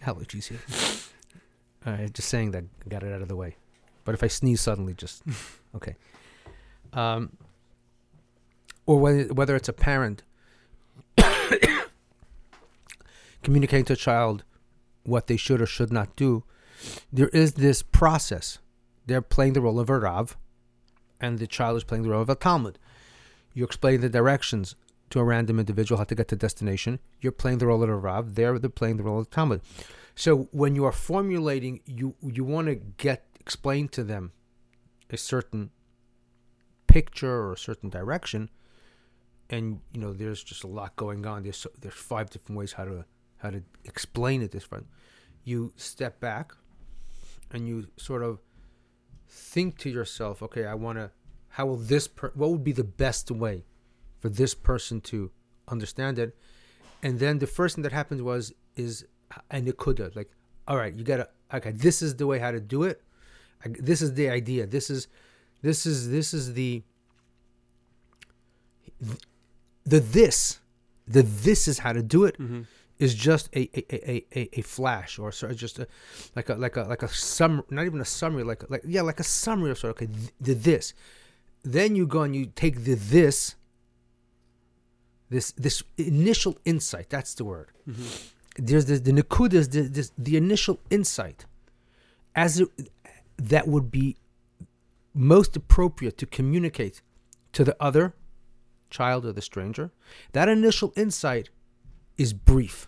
Allergies 0.03 0.47
here. 0.47 0.59
Uh, 1.85 2.07
just 2.07 2.27
saying 2.27 2.51
that, 2.51 2.65
got 2.89 3.03
it 3.03 3.13
out 3.13 3.21
of 3.21 3.27
the 3.27 3.35
way. 3.35 3.55
But 4.03 4.15
if 4.15 4.23
I 4.23 4.27
sneeze 4.27 4.59
suddenly, 4.59 4.93
just 4.93 5.23
okay. 5.75 5.95
Um, 6.93 7.37
or 8.85 8.99
whether 8.99 9.33
whether 9.33 9.55
it's 9.55 9.69
a 9.69 9.73
parent 9.73 10.23
communicating 13.43 13.85
to 13.85 13.93
a 13.93 13.97
child 13.97 14.43
what 15.03 15.27
they 15.27 15.37
should 15.37 15.61
or 15.61 15.65
should 15.65 15.91
not 15.91 16.15
do, 16.15 16.43
there 17.11 17.29
is 17.29 17.53
this 17.53 17.81
process. 17.81 18.59
They're 19.05 19.21
playing 19.21 19.53
the 19.53 19.61
role 19.61 19.79
of 19.79 19.89
a 19.89 19.99
Rav, 19.99 20.35
and 21.21 21.39
the 21.39 21.47
child 21.47 21.77
is 21.77 21.83
playing 21.83 22.03
the 22.03 22.09
role 22.09 22.21
of 22.21 22.29
a 22.29 22.35
Talmud. 22.35 22.79
You 23.53 23.63
explain 23.63 24.01
the 24.01 24.09
directions 24.09 24.75
to 25.11 25.19
a 25.19 25.23
random 25.23 25.59
individual 25.59 25.97
how 25.97 26.03
to 26.05 26.15
get 26.15 26.27
to 26.29 26.35
destination. 26.35 26.99
You're 27.21 27.31
playing 27.31 27.59
the 27.59 27.67
role 27.67 27.83
of 27.83 27.89
a 27.89 27.95
Rav. 27.95 28.35
They're, 28.35 28.59
they're 28.59 28.69
playing 28.69 28.97
the 28.97 29.03
role 29.03 29.19
of 29.19 29.29
the 29.29 29.35
Talmud. 29.35 29.61
So 30.15 30.47
when 30.51 30.75
you 30.75 30.85
are 30.85 30.91
formulating, 30.91 31.81
you 31.85 32.15
you 32.21 32.43
want 32.43 32.67
to 32.67 32.75
get 32.75 33.25
explain 33.39 33.89
to 33.89 34.03
them 34.03 34.31
a 35.09 35.17
certain 35.17 35.71
picture 36.87 37.43
or 37.43 37.53
a 37.53 37.57
certain 37.57 37.89
direction, 37.89 38.49
and 39.49 39.79
you 39.93 40.01
know 40.01 40.13
there's 40.13 40.43
just 40.43 40.63
a 40.63 40.67
lot 40.67 40.95
going 40.95 41.25
on. 41.25 41.43
There's 41.43 41.57
so, 41.57 41.69
there's 41.79 41.93
five 41.93 42.29
different 42.29 42.57
ways 42.57 42.73
how 42.73 42.85
to 42.85 43.05
how 43.37 43.49
to 43.51 43.61
explain 43.83 44.41
it. 44.41 44.51
This 44.51 44.63
front, 44.63 44.87
you 45.43 45.73
step 45.75 46.19
back, 46.19 46.53
and 47.51 47.67
you 47.67 47.87
sort 47.97 48.23
of 48.23 48.39
think 49.27 49.77
to 49.79 49.89
yourself, 49.89 50.41
okay, 50.41 50.65
I 50.65 50.73
want 50.73 50.97
to. 50.97 51.11
How 51.49 51.65
will 51.65 51.77
this? 51.77 52.07
Per- 52.07 52.31
what 52.35 52.49
would 52.51 52.63
be 52.63 52.71
the 52.71 52.83
best 52.83 53.31
way 53.31 53.65
for 54.19 54.29
this 54.29 54.53
person 54.53 55.01
to 55.01 55.31
understand 55.67 56.19
it? 56.19 56.35
And 57.01 57.19
then 57.19 57.39
the 57.39 57.47
first 57.47 57.75
thing 57.75 57.83
that 57.83 57.91
happens 57.91 58.21
was 58.21 58.53
is 58.75 59.05
a 59.51 59.61
nikuda. 59.61 60.07
Uh, 60.07 60.09
like, 60.15 60.31
all 60.67 60.77
right, 60.77 60.93
you 60.93 61.03
gotta. 61.03 61.29
Okay, 61.53 61.71
this 61.71 62.01
is 62.01 62.15
the 62.15 62.27
way 62.27 62.39
how 62.39 62.51
to 62.51 62.59
do 62.59 62.83
it. 62.83 63.01
I, 63.63 63.69
this 63.79 64.01
is 64.01 64.15
the 64.15 64.29
idea. 64.29 64.65
This 64.65 64.89
is, 64.89 65.07
this 65.61 65.85
is 65.85 66.09
this 66.09 66.33
is 66.33 66.53
the. 66.53 66.83
The 69.85 69.99
this, 69.99 70.59
the 71.07 71.21
this 71.21 71.67
is 71.67 71.79
how 71.79 71.93
to 71.93 72.01
do 72.03 72.23
it 72.25 72.37
Mm-hmm. 72.39 72.61
is 72.97 73.13
just 73.13 73.49
a 73.55 73.69
a, 73.79 73.83
a, 74.11 74.25
a, 74.39 74.59
a 74.59 74.61
flash 74.61 75.19
or 75.19 75.31
sort 75.31 75.51
of 75.51 75.57
just 75.57 75.79
a 75.79 75.87
like 76.35 76.49
a 76.49 76.55
like 76.55 76.75
a 76.77 76.83
like 76.83 77.03
a 77.03 77.07
sum 77.09 77.63
not 77.69 77.85
even 77.85 78.01
a 78.01 78.05
summary 78.05 78.43
like 78.43 78.61
like 78.69 78.81
yeah 78.85 79.01
like 79.09 79.19
a 79.19 79.23
summary 79.23 79.69
of 79.71 79.77
sort 79.77 79.91
of 79.91 79.97
okay 80.01 80.11
the 80.41 80.53
this 80.53 80.93
then 81.63 81.95
you 81.95 82.05
go 82.07 82.21
and 82.21 82.35
you 82.35 82.45
take 82.63 82.75
the 82.83 82.95
this 82.95 83.55
this 85.29 85.51
this 85.65 85.83
initial 85.97 86.57
insight 86.65 87.09
that's 87.09 87.33
the 87.35 87.43
word 87.45 87.69
Mm-hmm. 87.89 88.65
there's 88.67 88.85
the 88.85 88.97
the 89.07 89.11
nakuda 89.11 89.53
is 89.53 89.69
the, 89.69 89.81
this, 89.81 90.11
the 90.17 90.35
initial 90.37 90.79
insight 90.89 91.45
as 92.33 92.59
it, 92.61 92.69
that 93.53 93.67
would 93.67 93.91
be 93.91 94.15
most 95.13 95.55
appropriate 95.55 96.17
to 96.17 96.25
communicate 96.25 97.01
to 97.53 97.63
the 97.63 97.75
other 97.79 98.13
child 98.97 99.25
or 99.25 99.33
the 99.39 99.41
stranger 99.41 99.85
that 100.37 100.47
initial 100.49 100.89
insight 100.95 101.49
is 102.17 102.33
brief 102.33 102.87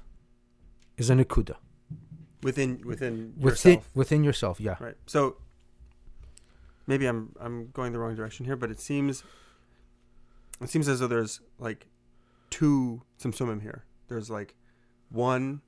is 0.97 1.09
a 1.09 1.15
nakuda 1.19 1.55
within 2.43 2.71
within 2.85 3.33
within 3.37 3.73
yourself. 3.75 3.89
within 4.01 4.23
yourself 4.23 4.59
yeah 4.59 4.75
Right. 4.79 4.97
So 5.05 5.37
maybe 6.85 7.05
I'm 7.05 7.21
I'm 7.39 7.57
going 7.77 7.91
the 7.93 7.99
wrong 7.99 8.15
direction 8.15 8.45
here, 8.45 8.55
but 8.55 8.69
it 8.71 8.79
seems 8.79 9.23
it 10.61 10.69
seems 10.69 10.87
as 10.87 10.99
though 10.99 11.11
there's 11.15 11.41
like 11.59 11.87
two 12.49 13.01
some 13.17 13.33
sumsumim 13.33 13.61
here. 13.61 13.83
There's 14.07 14.29
like 14.29 14.55
one 15.09 15.61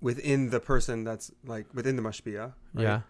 within 0.00 0.50
the 0.50 0.60
person 0.60 1.04
that's 1.04 1.30
like 1.44 1.66
within 1.74 1.96
the 1.96 2.02
mashpia. 2.02 2.52
right? 2.74 2.82
yeah 2.88 3.00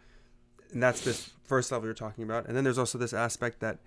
and 0.72 0.82
that's 0.82 1.00
this 1.02 1.30
first 1.44 1.72
level 1.72 1.86
you're 1.86 1.94
talking 1.94 2.24
about. 2.24 2.46
And 2.46 2.56
then 2.56 2.64
there's 2.64 2.78
also 2.78 2.98
this 2.98 3.12
aspect 3.12 3.60
that, 3.60 3.78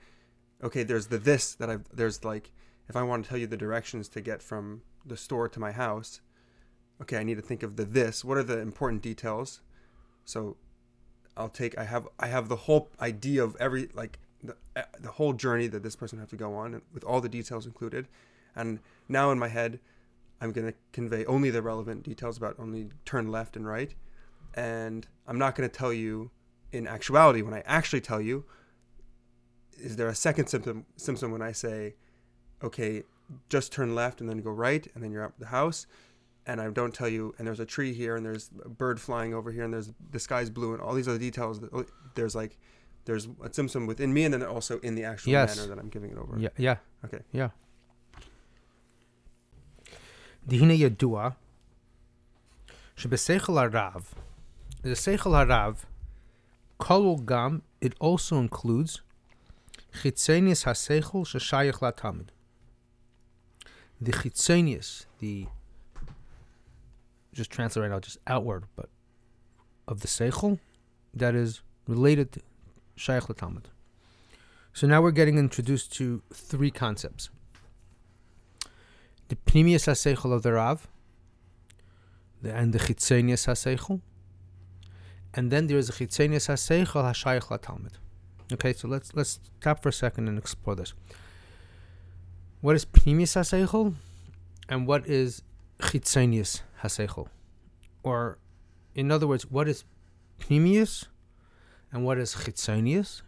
okay, 0.63 0.83
there's 0.83 1.07
the 1.07 1.17
this 1.17 1.55
that 1.55 1.69
I've 1.69 1.85
there's 1.93 2.23
like 2.23 2.51
if 2.89 2.95
I 2.95 3.03
want 3.03 3.23
to 3.23 3.29
tell 3.29 3.37
you 3.37 3.47
the 3.47 3.57
directions 3.57 4.07
to 4.09 4.21
get 4.21 4.41
from 4.41 4.81
the 5.05 5.17
store 5.17 5.47
to 5.49 5.59
my 5.59 5.71
house, 5.71 6.21
okay, 7.01 7.17
I 7.17 7.23
need 7.23 7.35
to 7.35 7.41
think 7.41 7.63
of 7.63 7.75
the 7.75 7.85
this. 7.85 8.23
What 8.23 8.37
are 8.37 8.43
the 8.43 8.59
important 8.59 9.01
details? 9.01 9.61
So 10.25 10.57
I'll 11.35 11.49
take 11.49 11.77
I 11.77 11.85
have 11.85 12.07
I 12.19 12.27
have 12.27 12.49
the 12.49 12.55
whole 12.55 12.89
idea 12.99 13.43
of 13.43 13.55
every 13.59 13.89
like 13.93 14.19
the, 14.43 14.55
eh, 14.75 14.83
the 14.99 15.11
whole 15.11 15.33
journey 15.33 15.67
that 15.67 15.83
this 15.83 15.95
person 15.95 16.19
have 16.19 16.29
to 16.29 16.35
go 16.35 16.53
on 16.55 16.81
with 16.93 17.03
all 17.03 17.21
the 17.21 17.29
details 17.29 17.65
included. 17.65 18.07
And 18.55 18.79
now 19.07 19.31
in 19.31 19.39
my 19.39 19.47
head, 19.47 19.79
I'm 20.41 20.51
going 20.51 20.67
to 20.67 20.73
convey 20.91 21.25
only 21.25 21.49
the 21.51 21.61
relevant 21.61 22.03
details 22.03 22.37
about 22.37 22.55
only 22.59 22.89
turn 23.05 23.29
left 23.29 23.55
and 23.55 23.65
right. 23.65 23.93
And 24.53 25.07
I'm 25.27 25.37
not 25.37 25.55
going 25.55 25.69
to 25.69 25.75
tell 25.75 25.93
you 25.93 26.31
in 26.71 26.87
actuality 26.87 27.41
when 27.41 27.53
I 27.53 27.61
actually 27.65 28.01
tell 28.01 28.21
you 28.21 28.45
is 29.77 29.95
there 29.95 30.07
a 30.07 30.15
second 30.15 30.45
tzimtzum 30.45 30.83
tzimtzum 30.97 31.31
when 31.31 31.41
I 31.41 31.51
say 31.51 31.95
okay, 32.63 33.03
just 33.49 33.71
turn 33.71 33.95
left 33.95 34.21
and 34.21 34.29
then 34.29 34.41
go 34.41 34.51
right, 34.51 34.87
and 34.93 35.03
then 35.03 35.11
you're 35.11 35.23
out 35.23 35.39
the 35.39 35.47
house. 35.47 35.87
And 36.47 36.59
I 36.59 36.69
don't 36.69 36.93
tell 36.93 37.07
you, 37.07 37.35
and 37.37 37.47
there's 37.47 37.59
a 37.59 37.65
tree 37.65 37.93
here, 37.93 38.15
and 38.15 38.25
there's 38.25 38.49
a 38.65 38.69
bird 38.69 38.99
flying 38.99 39.33
over 39.33 39.51
here, 39.51 39.63
and 39.63 39.73
there's 39.73 39.91
the 40.11 40.19
sky's 40.19 40.49
blue, 40.49 40.73
and 40.73 40.81
all 40.81 40.93
these 40.93 41.07
other 41.07 41.19
details. 41.19 41.59
That, 41.59 41.71
oh, 41.71 41.85
there's 42.15 42.35
like, 42.35 42.57
there's 43.05 43.25
a 43.25 43.49
tzimtzum 43.49 43.87
within 43.87 44.11
me, 44.13 44.23
and 44.23 44.33
then 44.33 44.43
also 44.43 44.79
in 44.79 44.95
the 44.95 45.03
actual 45.03 45.31
yes. 45.31 45.55
manner 45.55 45.67
that 45.69 45.79
I'm 45.79 45.89
giving 45.89 46.11
it 46.11 46.17
over. 46.17 46.37
Yeah. 46.39 46.49
Yeah. 46.57 46.77
Okay. 47.05 47.19
Yeah. 47.31 47.49
Dihine 50.47 50.77
yadua. 50.77 51.35
שבשכל 52.97 53.71
harav 53.71 54.03
the 54.83 54.89
seichel 54.89 55.33
harav, 55.33 55.85
kol 56.79 57.17
gam, 57.17 57.61
it 57.79 57.93
also 57.99 58.37
includes 58.37 59.01
chitzenius 59.93 60.65
haseichel 60.65 61.23
sheshayich 61.25 61.79
latamid 61.79 62.29
the 64.01 64.11
chitzenius, 64.11 65.05
the 65.19 65.47
just 67.33 67.51
translate 67.51 67.83
right 67.83 67.91
now, 67.91 67.99
just 67.99 68.17
outward, 68.27 68.65
but 68.75 68.89
of 69.87 70.01
the 70.01 70.07
seichel 70.07 70.59
that 71.13 71.35
is 71.35 71.61
related 71.87 72.31
to 72.33 72.41
shaykh 72.95 73.27
Talmud. 73.37 73.69
So 74.73 74.87
now 74.87 75.01
we're 75.01 75.11
getting 75.11 75.37
introduced 75.37 75.93
to 75.93 76.23
three 76.33 76.71
concepts: 76.71 77.29
the 79.27 79.35
pnimius 79.35 79.85
haseichel 79.87 80.33
of 80.33 80.41
the 80.43 80.53
Rav, 80.53 80.87
and 82.43 82.73
the 82.73 82.79
chitzenius 82.79 83.45
haseichel, 83.47 84.01
and 85.33 85.51
then 85.51 85.67
there 85.67 85.77
is 85.77 85.89
a 85.89 85.93
chitzenius 85.93 86.49
haseichel 86.49 87.03
hashaykh 87.03 87.61
Talmud. 87.61 87.93
Okay, 88.51 88.73
so 88.73 88.87
let's 88.87 89.13
let's 89.13 89.39
stop 89.59 89.81
for 89.83 89.89
a 89.89 89.93
second 89.93 90.27
and 90.27 90.37
explore 90.37 90.75
this. 90.75 90.93
What 92.61 92.75
is 92.75 92.85
pnimius 92.85 93.35
haseichel, 93.35 93.95
and 94.69 94.85
what 94.85 95.07
is 95.07 95.41
chitzenius 95.79 96.61
haseichel, 96.83 97.27
or 98.03 98.37
in 98.93 99.11
other 99.11 99.25
words, 99.25 99.49
what 99.49 99.67
is 99.67 99.83
pnimius, 100.39 101.07
and 101.91 102.05
what 102.05 102.19
is 102.19 102.35
chitzenius, 102.35 103.23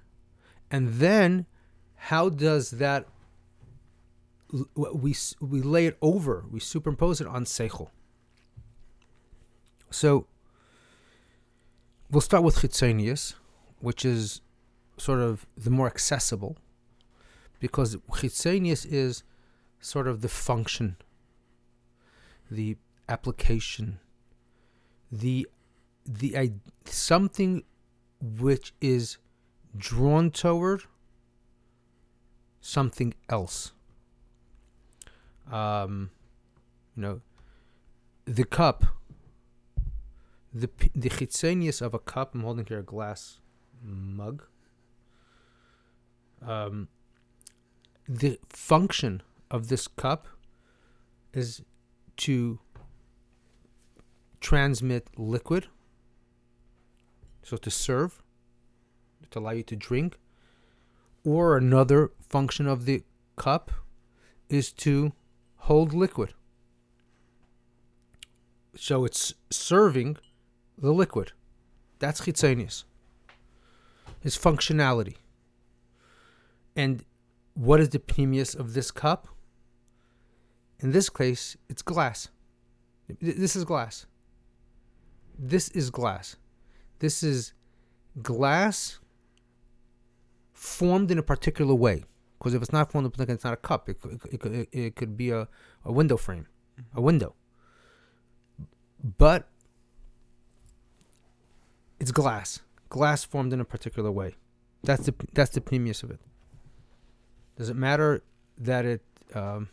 and 0.69 0.93
then 0.93 1.47
how 1.95 2.29
does 2.29 2.71
that 2.71 3.07
we 4.75 5.15
we 5.41 5.61
lay 5.63 5.87
it 5.87 5.97
over, 5.99 6.45
we 6.51 6.59
superimpose 6.59 7.19
it 7.19 7.25
on 7.25 7.45
seichel. 7.45 7.89
So 9.89 10.27
we'll 12.11 12.21
start 12.21 12.43
with 12.43 12.57
chitzenius, 12.57 13.33
which 13.79 14.05
is 14.05 14.41
sort 14.97 15.21
of 15.21 15.47
the 15.57 15.71
more 15.71 15.87
accessible, 15.87 16.57
because 17.63 17.95
chitzenius 18.11 18.85
is 18.85 19.23
sort 19.79 20.05
of 20.05 20.19
the 20.19 20.27
function, 20.27 20.97
the 22.51 22.75
application, 23.07 23.99
the 25.09 25.47
the 26.05 26.51
something 26.83 27.63
which 28.19 28.73
is 28.81 29.17
drawn 29.77 30.29
toward 30.29 30.81
something 32.59 33.13
else. 33.29 33.71
Um, 35.49 36.09
you 36.97 37.01
know, 37.03 37.21
the 38.25 38.43
cup, 38.43 38.83
the 40.53 40.69
the 40.93 41.09
chitzenius 41.09 41.81
of 41.81 41.93
a 41.93 41.99
cup. 41.99 42.35
I'm 42.35 42.41
holding 42.41 42.65
here 42.65 42.79
a 42.79 42.83
glass 42.83 43.39
mug. 43.81 44.43
Um, 46.45 46.89
the 48.07 48.39
function 48.49 49.21
of 49.49 49.69
this 49.69 49.87
cup 49.87 50.27
is 51.33 51.61
to 52.17 52.59
transmit 54.39 55.07
liquid, 55.17 55.67
so 57.43 57.57
to 57.57 57.71
serve, 57.71 58.21
to 59.31 59.39
allow 59.39 59.51
you 59.51 59.63
to 59.63 59.75
drink, 59.75 60.17
or 61.23 61.57
another 61.57 62.11
function 62.29 62.67
of 62.67 62.85
the 62.85 63.03
cup 63.35 63.71
is 64.49 64.71
to 64.71 65.13
hold 65.57 65.93
liquid. 65.93 66.33
So 68.75 69.05
it's 69.05 69.33
serving 69.49 70.17
the 70.77 70.91
liquid. 70.91 71.31
That's 71.99 72.21
chitzenius. 72.21 72.83
His 74.19 74.37
functionality. 74.37 75.15
And 76.75 77.05
what 77.53 77.79
is 77.79 77.89
the 77.89 77.99
pnimius 77.99 78.55
of 78.57 78.73
this 78.73 78.91
cup? 78.91 79.27
In 80.79 80.91
this 80.91 81.09
case, 81.09 81.55
it's 81.69 81.81
glass. 81.81 82.29
This 83.21 83.55
is 83.55 83.63
glass. 83.63 84.05
This 85.37 85.69
is 85.69 85.89
glass. 85.89 86.35
This 86.99 87.23
is 87.23 87.53
glass 88.21 88.99
formed 90.53 91.11
in 91.11 91.17
a 91.17 91.23
particular 91.23 91.75
way. 91.75 92.05
Because 92.37 92.53
if 92.53 92.61
it's 92.61 92.73
not 92.73 92.91
formed 92.91 93.13
in 93.17 93.29
a 93.29 93.33
it's 93.33 93.43
not 93.43 93.53
a 93.53 93.57
cup. 93.57 93.87
It 93.87 94.01
could, 94.01 94.53
it 94.53 94.69
it 94.71 94.95
could 94.95 95.15
be 95.15 95.29
a, 95.29 95.47
a 95.85 95.91
window 95.91 96.17
frame, 96.17 96.47
a 96.93 97.01
window. 97.01 97.35
But 99.17 99.47
it's 101.99 102.11
glass. 102.11 102.61
Glass 102.89 103.23
formed 103.23 103.53
in 103.53 103.61
a 103.61 103.65
particular 103.65 104.11
way. 104.11 104.35
That's 104.83 105.05
the 105.05 105.13
that's 105.31 105.51
the 105.51 105.61
pnimius 105.61 106.03
of 106.03 106.11
it. 106.11 106.19
Does 107.55 107.69
it 107.69 107.75
matter 107.75 108.23
that 108.57 108.85
it 108.85 109.01
um, 109.35 109.69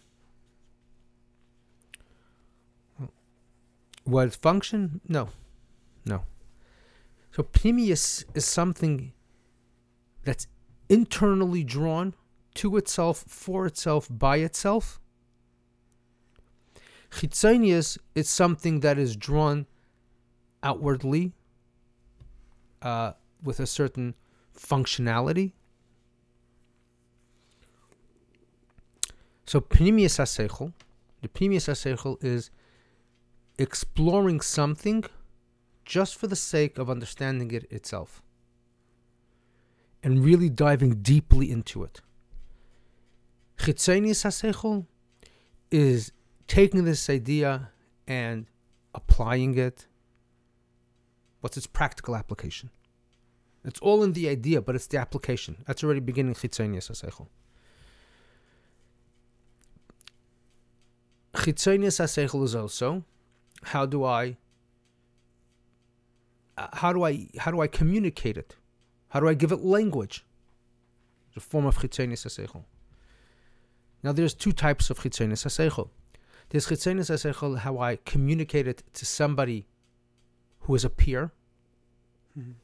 its 4.07 4.37
function? 4.37 5.01
No, 5.09 5.29
no. 6.05 6.25
So 7.33 7.43
pnimius 7.45 8.25
is 8.35 8.45
something 8.45 9.13
that's 10.25 10.47
internally 10.89 11.65
drawn 11.65 12.15
to 12.55 12.77
itself, 12.77 13.25
for 13.29 13.67
itself, 13.67 14.09
by 14.11 14.39
itself. 14.39 15.01
Chitzonius 17.11 17.99
is 18.15 18.29
something 18.29 18.81
that 18.81 18.99
is 18.99 19.17
drawn 19.17 19.67
outwardly 20.63 21.33
uh, 22.83 23.13
with 23.43 23.61
a 23.61 23.67
certain 23.67 24.15
functionality. 24.57 25.53
So 29.51 29.61
pnimius 29.61 30.17
haseichel, 30.21 30.73
the 31.23 31.29
pnimius 31.29 31.67
haseichel 31.69 32.23
is 32.23 32.53
exploring 33.59 34.41
something 34.41 35.03
just 35.85 36.15
for 36.15 36.29
the 36.29 36.37
sake 36.37 36.79
of 36.79 36.89
understanding 36.89 37.51
it 37.51 37.65
itself 37.69 38.23
and 40.05 40.25
really 40.25 40.49
diving 40.51 41.03
deeply 41.03 41.51
into 41.51 41.83
it. 41.83 42.01
Chitzonius 43.59 44.23
haseichel 44.25 44.87
is 45.73 46.13
taking 46.47 46.85
this 46.85 47.11
idea 47.11 47.71
and 48.07 48.47
applying 48.95 49.59
it. 49.59 49.89
What's 51.41 51.57
its 51.57 51.67
practical 51.67 52.15
application? 52.15 52.71
It's 53.65 53.81
all 53.81 54.05
in 54.05 54.13
the 54.13 54.29
idea, 54.29 54.63
but 54.63 54.77
it's 54.77 54.87
the 54.87 54.99
application. 54.99 55.65
That's 55.67 55.83
already 55.83 55.99
beginning 55.99 56.35
chitzonius 56.35 56.89
haseichel. 56.89 57.27
Chitzonius 61.35 62.01
haseichel 62.01 62.43
is 62.45 62.55
also 62.55 63.05
how 63.63 63.87
do 63.87 64.05
I 64.05 64.37
uh, 66.59 66.69
how 66.73 66.93
do 66.93 67.05
I 67.05 67.29
how 67.39 67.51
do 67.51 67.61
I 67.61 67.67
communicate 67.67 68.37
it? 68.37 68.57
How 69.09 69.21
do 69.21 69.29
I 69.29 69.35
give 69.35 69.53
it 69.53 69.61
language? 69.61 70.25
The 71.35 71.41
form 71.41 71.67
of 71.67 71.79
chitzonius 71.79 72.27
haseichel. 72.27 72.65
Now 74.03 74.13
there's 74.13 74.35
two 74.35 74.53
types 74.53 74.91
of 74.91 74.99
chitzonius 74.99 75.45
haseichel. 75.47 75.91
There's 76.49 76.67
chitzonius 76.67 77.11
haseichel 77.11 77.59
how 77.59 77.79
I 77.79 77.97
communicate 78.05 78.67
it 78.67 78.83
to 78.95 79.07
somebody 79.07 79.67
who 80.63 80.75
is 80.75 80.85
a 80.85 80.91
peer, 80.91 81.33
Mhm. 82.39 82.55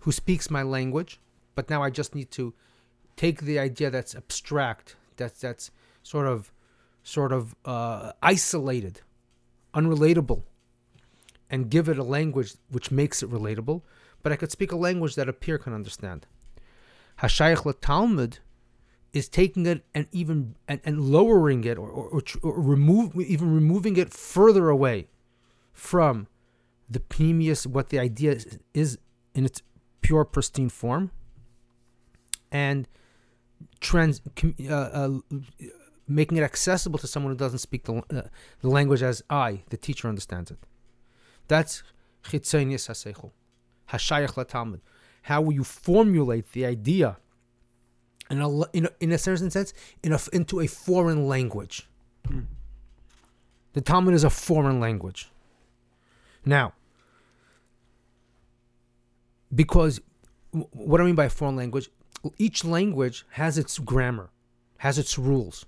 who 0.00 0.12
speaks 0.12 0.50
my 0.50 0.62
language, 0.62 1.20
but 1.54 1.68
now 1.70 1.82
I 1.82 1.90
just 1.90 2.14
need 2.14 2.30
to 2.32 2.54
take 3.16 3.42
the 3.42 3.58
idea 3.58 3.90
that's 3.90 4.14
abstract, 4.14 4.96
that's 5.16 5.40
that's 5.40 5.70
sort 6.02 6.26
of 6.26 6.52
sort 7.02 7.32
of 7.32 7.54
uh, 7.64 8.12
isolated, 8.22 9.00
unrelatable, 9.74 10.42
and 11.48 11.70
give 11.70 11.88
it 11.88 11.98
a 11.98 12.04
language 12.04 12.54
which 12.70 12.90
makes 12.90 13.22
it 13.22 13.30
relatable. 13.30 13.82
But 14.22 14.32
I 14.32 14.36
could 14.36 14.50
speak 14.50 14.72
a 14.72 14.76
language 14.76 15.14
that 15.14 15.28
a 15.28 15.32
peer 15.32 15.58
can 15.58 15.72
understand. 15.72 16.26
Hashayach 17.20 17.80
Talmud 17.80 18.38
is 19.12 19.28
taking 19.28 19.66
it 19.66 19.84
and 19.94 20.06
even 20.12 20.54
and, 20.68 20.80
and 20.84 21.00
lowering 21.00 21.64
it 21.64 21.78
or, 21.78 21.88
or, 21.88 22.22
or, 22.42 22.60
remove 22.60 23.16
even 23.16 23.52
removing 23.52 23.96
it 23.96 24.12
further 24.12 24.68
away 24.68 25.08
from 25.72 26.28
the 26.88 27.00
pnimius 27.00 27.66
what 27.66 27.88
the 27.88 27.98
idea 27.98 28.32
is, 28.32 28.58
is 28.72 28.98
in 29.34 29.44
its 29.44 29.62
pure 30.00 30.24
pristine 30.24 30.68
form 30.68 31.10
and 32.52 32.86
trans 33.80 34.22
uh, 34.68 34.72
uh, 34.72 35.18
making 36.10 36.38
it 36.38 36.42
accessible 36.42 36.98
to 36.98 37.06
someone 37.06 37.32
who 37.32 37.38
doesn't 37.38 37.60
speak 37.60 37.84
the, 37.84 37.94
uh, 37.94 38.22
the 38.60 38.68
language 38.68 39.02
as 39.02 39.22
I, 39.30 39.62
the 39.70 39.76
teacher, 39.76 40.08
understands 40.08 40.50
it. 40.50 40.58
That's 41.48 41.82
chitzonius 42.24 42.88
haseichel, 42.88 43.30
hashayach 43.90 44.34
latalmud. 44.34 44.80
How 45.22 45.40
will 45.40 45.52
you 45.52 45.64
formulate 45.64 46.52
the 46.52 46.66
idea 46.66 47.18
in 48.30 48.40
a, 48.40 48.62
in 48.70 48.86
a, 48.86 48.90
in 49.00 49.12
a 49.12 49.18
certain 49.18 49.50
sense 49.50 49.72
in 50.02 50.12
a, 50.12 50.20
into 50.32 50.60
a 50.60 50.66
foreign 50.66 51.26
language? 51.26 51.88
The 53.72 53.80
Talmud 53.80 54.14
is 54.14 54.24
a 54.24 54.30
foreign 54.30 54.80
language. 54.80 55.30
Now, 56.44 56.74
because 59.54 60.00
what 60.50 61.00
I 61.00 61.04
mean 61.04 61.14
by 61.14 61.28
foreign 61.28 61.56
language? 61.56 61.90
Each 62.36 62.64
language 62.64 63.24
has 63.30 63.58
its 63.58 63.78
grammar, 63.78 64.30
has 64.78 64.98
its 64.98 65.18
rules. 65.18 65.66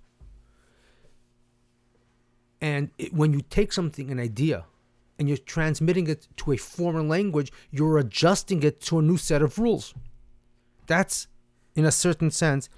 And 2.63 2.91
it, 2.97 3.13
when 3.13 3.33
you 3.35 3.43
take 3.43 3.73
something, 3.73 4.11
an 4.11 4.21
idea, 4.21 4.65
and 5.19 5.29
you're 5.29 5.37
transmitting 5.37 6.07
it 6.07 6.29
to 6.37 6.53
a 6.53 6.57
foreign 6.57 7.09
language, 7.09 7.53
you're 7.71 7.99
adjusting 7.99 8.63
it 8.63 8.81
to 8.83 9.01
a 9.01 9.03
new 9.03 9.17
set 9.17 9.43
of 9.43 9.59
rules. 9.59 9.93
That's, 10.87 11.27
in 11.75 11.85
a 11.85 11.91
certain 11.91 12.31
sense, 12.31 12.71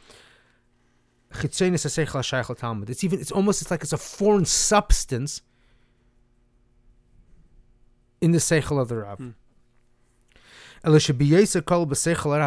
it's 1.43 1.63
even 1.63 3.21
it's 3.21 3.33
almost 3.33 3.61
it's 3.61 3.71
like 3.71 3.83
it's 3.83 3.93
a 3.93 3.99
foreign 3.99 4.45
substance 4.45 5.43
in 8.21 8.31
the 8.31 8.39
seichel 8.39 8.81
of 8.81 8.89
the 8.89 8.97
Rav. 8.97 9.19
Hmm. 9.19 9.31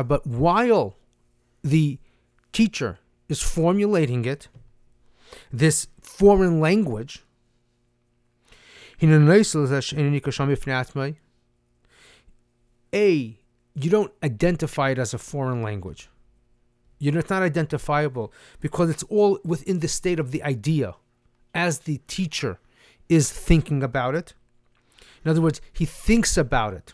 But 0.08 0.28
while 0.28 0.96
the 1.64 2.00
teacher 2.52 3.00
is 3.28 3.42
formulating 3.42 4.26
it, 4.26 4.48
this 5.52 5.88
foreign 6.02 6.60
language, 6.60 7.26
A, 12.94 13.40
you 13.76 13.90
don't 13.90 14.12
identify 14.24 14.90
it 14.92 14.98
as 14.98 15.14
a 15.14 15.18
foreign 15.18 15.62
language. 15.62 16.10
You 17.00 17.12
know, 17.12 17.20
it's 17.20 17.30
not 17.30 17.44
identifiable 17.44 18.34
because 18.60 18.90
it's 18.90 19.04
all 19.04 19.40
within 19.46 19.80
the 19.80 19.88
state 19.88 20.20
of 20.20 20.32
the 20.32 20.42
idea 20.44 20.96
as 21.54 21.80
the 21.80 22.00
teacher 22.08 22.60
is 23.08 23.32
thinking 23.32 23.84
about 23.84 24.16
it. 24.16 24.34
In 25.24 25.30
other 25.30 25.42
words, 25.42 25.62
he 25.72 25.86
thinks 25.86 26.38
about 26.38 26.74
it. 26.74 26.94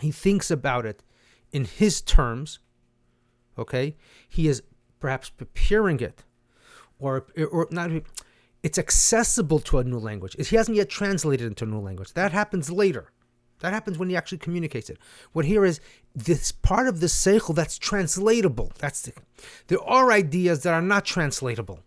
He 0.00 0.10
thinks 0.10 0.50
about 0.50 0.86
it 0.86 1.02
in 1.52 1.64
his 1.64 2.00
terms. 2.00 2.58
Okay? 3.58 3.96
He 4.28 4.48
is 4.48 4.62
perhaps 4.98 5.28
preparing 5.28 6.00
it 6.00 6.24
or 6.98 7.26
or 7.50 7.68
not 7.70 7.90
it's 8.64 8.78
accessible 8.78 9.60
to 9.60 9.78
a 9.78 9.84
new 9.84 9.98
language. 9.98 10.34
He 10.48 10.56
hasn't 10.56 10.76
yet 10.76 10.88
translated 10.88 11.46
into 11.46 11.64
a 11.64 11.68
new 11.68 11.80
language. 11.80 12.14
That 12.14 12.32
happens 12.32 12.70
later. 12.70 13.12
That 13.60 13.74
happens 13.74 13.98
when 13.98 14.08
he 14.08 14.16
actually 14.16 14.38
communicates 14.38 14.88
it. 14.88 14.98
What 15.32 15.44
here 15.44 15.66
is 15.66 15.80
this 16.14 16.50
part 16.50 16.88
of 16.88 17.00
the 17.00 17.06
seichel 17.06 17.54
that's 17.54 17.76
translatable. 17.76 18.72
That's 18.78 19.02
the, 19.02 19.12
there 19.66 19.82
are 19.82 20.10
ideas 20.10 20.62
that 20.62 20.72
are 20.72 20.82
not 20.82 21.04
translatable. 21.04 21.80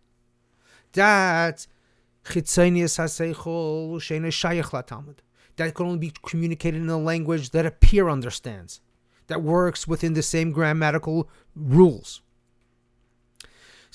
Shayach 4.29 4.69
latalmud. 4.69 5.17
That 5.55 5.73
can 5.73 5.87
only 5.87 5.97
be 5.97 6.13
communicated 6.21 6.79
in 6.79 6.89
a 6.89 6.99
language 6.99 7.49
that 7.49 7.65
a 7.65 7.71
peer 7.71 8.07
understands, 8.07 8.81
that 9.25 9.41
works 9.41 9.87
within 9.87 10.13
the 10.13 10.21
same 10.21 10.51
grammatical 10.51 11.27
rules. 11.55 12.21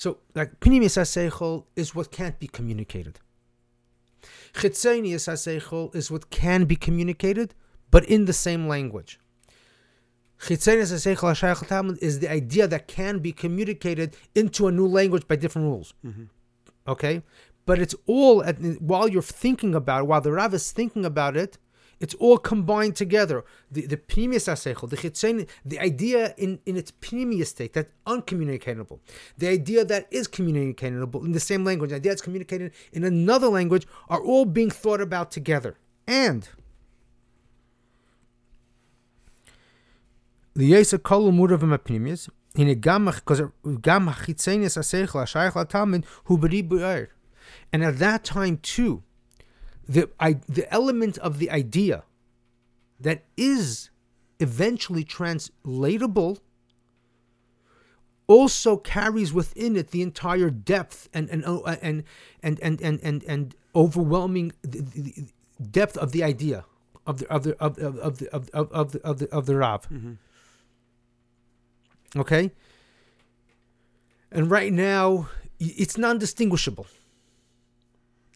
So, 0.03 0.17
like 0.35 0.59
pnimius 0.59 0.97
haseichel 0.99 1.63
is 1.77 1.95
what 1.95 2.11
can't 2.11 2.37
be 2.37 2.47
communicated. 2.47 3.21
Chitzonius 4.53 5.29
haseichel 5.29 5.95
is 5.95 6.11
what 6.11 6.29
can 6.29 6.65
be 6.65 6.75
communicated, 6.75 7.55
but 7.89 8.03
in 8.03 8.25
the 8.25 8.33
same 8.33 8.67
language. 8.67 9.17
Chitzonius 10.41 10.91
haseichel 10.91 11.29
hashayach 11.31 11.65
talmud 11.69 11.99
is 12.01 12.19
the 12.19 12.29
idea 12.29 12.67
that 12.67 12.89
can 12.89 13.19
be 13.19 13.31
communicated 13.31 14.17
into 14.35 14.67
a 14.67 14.73
new 14.73 14.87
language 14.87 15.25
by 15.25 15.37
different 15.37 15.67
rules. 15.69 15.93
Mm-hmm. 16.05 16.25
Okay, 16.85 17.23
but 17.65 17.79
it's 17.79 17.95
all 18.05 18.43
at, 18.43 18.57
while 18.81 19.07
you're 19.07 19.21
thinking 19.21 19.73
about 19.73 20.01
it, 20.01 20.07
while 20.07 20.19
the 20.19 20.33
Rav 20.33 20.53
is 20.53 20.69
thinking 20.73 21.05
about 21.05 21.37
it, 21.37 21.57
it's 21.99 22.13
all 22.15 22.37
combined 22.37 22.95
together. 22.95 23.43
The 23.71 23.85
the 23.87 23.97
pnimius 23.97 24.47
haseichel, 24.51 24.89
the 24.89 24.97
chitzon, 24.97 25.47
the 25.65 25.79
idea 25.79 26.33
in, 26.37 26.59
in 26.65 26.75
its 26.77 26.91
pnimius 26.91 27.47
state, 27.47 27.73
that's 27.73 27.91
uncommunicatable. 28.05 28.99
The 29.37 29.49
idea 29.49 29.85
that 29.85 30.07
is 30.11 30.27
communicatable 30.27 31.23
in 31.23 31.31
the 31.31 31.39
same 31.39 31.63
language, 31.63 31.91
the 31.91 31.97
idea 31.97 32.11
that's 32.11 32.21
communicated 32.21 32.71
in 32.91 33.03
another 33.03 33.47
language, 33.47 33.87
are 34.09 34.21
all 34.21 34.45
being 34.45 34.69
thought 34.69 35.01
about 35.01 35.31
together. 35.31 35.77
And 36.07 36.49
the 40.55 40.71
yesa 40.71 41.01
kol 41.01 41.31
umurav 41.31 41.61
pnimius, 41.61 42.29
in 42.55 42.69
a 42.69 42.75
gamach, 42.75 43.15
because 43.15 43.41
gam 43.81 44.07
chitzonius 44.07 44.77
haseichel 44.77 45.23
hashayach 45.23 45.53
latalmud 45.53 46.05
hu 46.25 46.37
b'ri 46.37 47.07
And 47.71 47.83
at 47.83 47.99
that 47.99 48.23
time 48.23 48.57
too, 48.61 49.03
the 49.87 50.09
I, 50.19 50.33
the 50.47 50.71
element 50.73 51.17
of 51.19 51.39
the 51.39 51.49
idea 51.49 52.03
that 52.99 53.23
is 53.37 53.89
eventually 54.39 55.03
translatable 55.03 56.39
also 58.27 58.77
carries 58.77 59.33
within 59.33 59.75
it 59.75 59.91
the 59.91 60.01
entire 60.01 60.49
depth 60.49 61.09
and 61.13 61.29
and 61.29 61.45
uh, 61.45 61.75
and 61.81 62.03
and 62.41 62.59
and 62.61 62.81
and 62.81 62.99
and, 63.03 63.23
and 63.23 63.55
overwhelming 63.75 64.53
the, 64.61 64.79
the, 64.79 65.01
the 65.01 65.63
depth 65.63 65.97
of 65.97 66.11
the 66.11 66.23
idea 66.23 66.65
of 67.05 67.19
the 67.19 67.27
of 67.29 67.43
the 67.43 67.57
of, 67.59 67.77
of, 67.77 67.97
of 67.97 68.17
the 68.19 68.33
of, 68.33 68.49
of, 68.53 68.71
of 68.71 68.91
the 68.93 69.01
of 69.01 69.19
the 69.19 69.29
of 69.29 69.45
the 69.45 69.55
Rav. 69.55 69.87
Okay? 72.15 72.51
And 74.31 74.49
right 74.49 74.71
now 74.71 75.29
it's 75.59 75.97
non-distinguishable. 75.97 76.87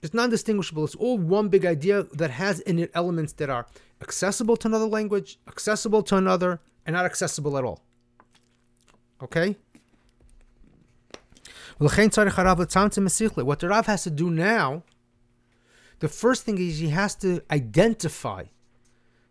It's 0.04 0.14
non-distinguishable. 0.14 0.86
It's 0.86 0.96
all 0.96 1.18
one 1.18 1.50
big 1.50 1.66
idea 1.66 2.04
that 2.14 2.30
has 2.32 2.60
in 2.62 2.80
it 2.80 2.92
elements 2.94 3.34
that 3.34 3.50
are 3.50 3.66
accessible 4.02 4.56
to 4.58 4.68
another 4.68 4.86
language, 4.86 5.40
accessible 5.48 6.04
to 6.04 6.18
another, 6.18 6.60
and 6.86 6.94
not 6.94 7.06
accessible 7.06 7.58
at 7.58 7.64
all. 7.64 7.82
Okay? 9.22 9.58
What 11.80 11.92
the 11.94 13.68
Rav 13.70 13.86
has 13.86 14.04
to 14.04 14.10
do 14.10 14.30
now, 14.30 14.84
the 16.00 16.08
first 16.08 16.44
thing 16.44 16.58
is 16.58 16.80
he 16.80 16.90
has 16.90 17.16
to 17.16 17.42
identify 17.52 18.46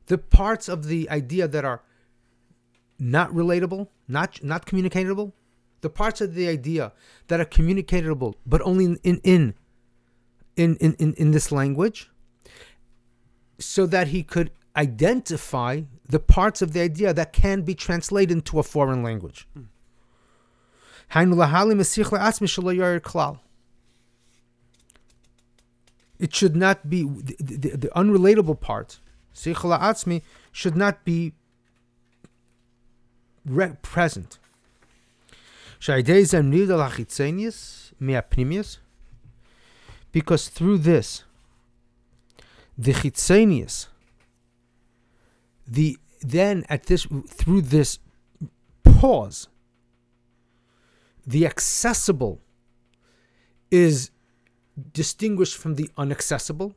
the 0.07 0.19
parts 0.19 0.69
of 0.69 0.87
the 0.87 1.09
idea 1.11 1.49
that 1.49 1.65
are 1.65 1.83
not 2.99 3.31
relatable, 3.31 3.89
not 4.09 4.43
not 4.43 4.67
communicatable, 4.67 5.33
the 5.81 5.91
parts 5.91 6.21
of 6.21 6.35
the 6.35 6.49
idea 6.49 6.93
that 7.29 7.41
are 7.41 7.45
communicatable 7.45 8.35
but 8.47 8.63
only 8.63 8.85
in 8.85 8.99
in 9.03 9.21
in 9.25 9.55
in, 10.57 10.77
in, 10.77 10.95
in, 10.95 11.15
in 11.15 11.31
this 11.31 11.53
language, 11.53 12.11
so 13.59 13.87
that 13.87 14.09
he 14.09 14.23
could 14.23 14.51
identify 14.77 15.83
the 16.09 16.19
parts 16.19 16.63
of 16.63 16.73
the 16.73 16.81
idea 16.81 17.13
that 17.15 17.33
can 17.33 17.63
be 17.63 17.75
translated 17.75 18.31
into 18.31 18.59
a 18.59 18.63
foreign 18.63 19.03
language. 19.03 19.49
It 26.19 26.35
should 26.35 26.57
not 26.57 26.89
be 26.89 27.03
the, 27.05 27.37
the, 27.39 27.77
the 27.77 27.89
unrelatable 27.95 28.59
part. 28.61 29.01
Should 30.53 30.77
not 30.77 31.05
be 31.05 31.35
re- 33.45 33.77
present 33.83 34.39
because 40.17 40.49
through 40.49 40.79
this, 40.79 41.25
the 42.79 42.95
chitzenius, 42.95 43.89
the 45.69 45.99
then 46.23 46.65
at 46.71 46.85
this 46.85 47.07
through 47.29 47.61
this 47.61 47.99
pause, 48.83 49.49
the 51.27 51.45
accessible 51.45 52.41
is 53.71 54.11
distinguished 54.95 55.59
from 55.59 55.75
the 55.75 55.91
unaccessible. 55.99 56.73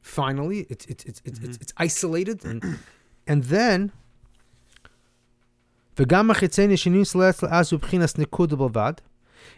Finally, 0.00 0.60
it's 0.70 0.86
it's 0.86 1.04
it's 1.04 1.20
it's, 1.24 1.40
mm-hmm. 1.40 1.62
it's 1.62 1.72
isolated, 1.76 2.44
and 2.44 2.78
and 3.26 3.42
then. 3.56 3.90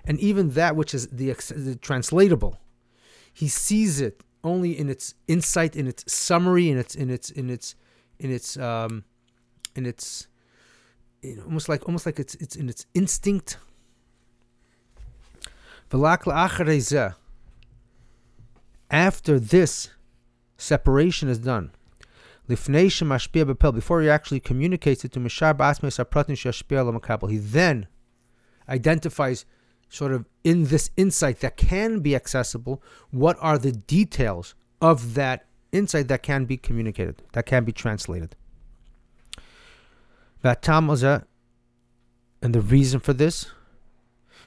And 0.04 0.18
even 0.18 0.50
that 0.50 0.74
which 0.76 0.94
is 0.94 1.08
the, 1.08 1.32
the 1.54 1.76
translatable, 1.76 2.58
he 3.32 3.48
sees 3.48 4.00
it 4.00 4.22
only 4.44 4.78
in 4.78 4.88
its 4.88 5.14
insight, 5.28 5.76
in 5.76 5.86
its 5.86 6.10
summary, 6.12 6.68
in 6.70 6.78
its 6.78 6.94
in 6.94 7.10
its 7.10 7.30
in 7.30 7.50
its 7.50 7.74
in 8.18 8.30
its 8.30 8.56
um, 8.56 9.04
in 9.74 9.86
its 9.86 10.28
know, 11.36 11.44
almost 11.44 11.68
like 11.68 11.86
almost 11.86 12.06
like 12.06 12.18
it's 12.18 12.34
it's 12.36 12.56
in 12.56 12.68
its 12.68 12.86
instinct. 12.94 13.58
After 18.90 19.38
this 19.38 19.90
separation 20.56 21.28
is 21.28 21.38
done, 21.38 21.72
before 22.48 24.02
he 24.02 24.08
actually 24.08 24.40
communicates 24.40 25.04
it 25.04 25.12
to 25.12 25.20
Mishar 25.20 25.56
l'makabel, 26.84 27.30
he 27.30 27.38
then 27.38 27.86
identifies 28.68 29.44
sort 29.91 30.11
of 30.11 30.25
in 30.43 30.65
this 30.65 30.89
insight 30.97 31.39
that 31.39 31.57
can 31.57 31.99
be 31.99 32.15
accessible, 32.15 32.81
what 33.11 33.37
are 33.39 33.57
the 33.57 33.71
details 33.71 34.55
of 34.81 35.13
that 35.15 35.45
insight 35.71 36.07
that 36.07 36.23
can 36.23 36.45
be 36.45 36.57
communicated, 36.57 37.23
that 37.33 37.45
can 37.45 37.63
be 37.63 37.71
translated. 37.71 38.35
Vatam 40.43 40.89
ozeh, 40.89 41.23
and 42.41 42.53
the 42.53 42.61
reason 42.61 42.99
for 42.99 43.13
this, 43.13 43.47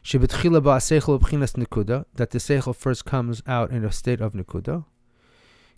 shebetchila 0.05 0.61
ba'aseichel 0.63 1.21
b'chinas 1.21 1.55
nekuda, 1.55 2.05
that 2.15 2.31
the 2.31 2.39
seichel 2.39 2.75
first 2.75 3.05
comes 3.05 3.43
out 3.47 3.71
in 3.71 3.85
a 3.85 3.93
state 3.93 4.21
of 4.21 4.33
nekuda. 4.33 4.85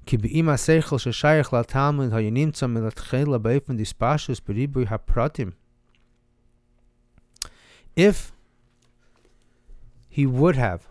כי 0.07 0.17
באם 0.17 0.49
השכל 0.49 0.99
ששייך 0.99 1.53
לתלמוד 1.53 2.15
היה 2.15 2.31
נמצא 2.31 2.67
מלתחילה 2.67 3.39
באופן 3.39 3.77
דיספשוס 3.77 4.41
בריבוי 4.49 4.85
הפרטים. 4.89 5.51
If 7.97 8.33
he 10.18 10.26
would 10.26 10.56
have, 10.56 10.88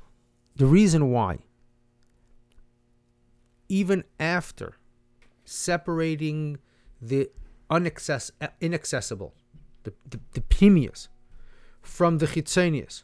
the 0.54 0.66
reason 0.66 1.10
why, 1.10 1.38
even 3.68 4.04
after 4.20 4.74
separating 5.44 6.58
the 7.02 7.28
unaccess- 7.68 8.30
inaccessible, 8.60 9.34
the, 9.82 9.92
the, 10.08 10.20
the 10.34 10.40
pnimius, 10.42 11.08
from 11.82 12.18
the 12.18 12.26
chitzonius, 12.28 13.02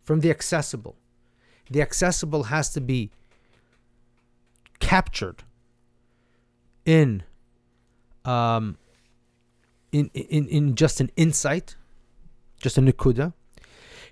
from 0.00 0.18
the 0.24 0.28
accessible, 0.28 0.96
the 1.70 1.80
accessible 1.80 2.44
has 2.54 2.72
to 2.72 2.80
be 2.80 3.12
captured 4.80 5.44
in 6.84 7.22
um 8.24 8.76
in 9.92 10.10
in 10.14 10.48
in 10.48 10.74
just 10.74 11.00
an 11.00 11.10
insight 11.16 11.76
just 12.56 12.76
a 12.76 12.80
nikuda 12.80 13.34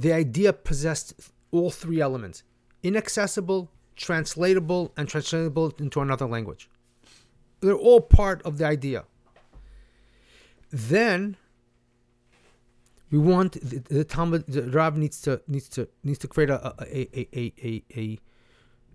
the 0.00 0.12
idea 0.14 0.52
possessed 0.52 1.30
all 1.50 1.70
three 1.70 2.00
elements 2.00 2.42
inaccessible, 2.82 3.70
translatable, 3.96 4.92
and 4.96 5.06
translatable 5.06 5.74
into 5.78 6.00
another 6.00 6.26
language. 6.26 6.70
They're 7.60 7.74
all 7.74 8.00
part 8.00 8.40
of 8.42 8.56
the 8.56 8.64
idea. 8.64 9.04
Then 10.70 11.36
we 13.10 13.18
want 13.18 13.52
the, 13.52 13.78
the 13.96 14.04
Talmud, 14.04 14.46
the 14.46 14.62
Rab 14.70 14.96
needs 14.96 15.20
to 15.22 15.42
needs 15.46 15.68
to 15.70 15.88
needs 16.02 16.18
to 16.20 16.28
create 16.28 16.48
a 16.48 16.74
a 16.80 17.08
a 17.18 17.28
a 17.36 17.52
a, 17.62 17.84
a 17.96 18.18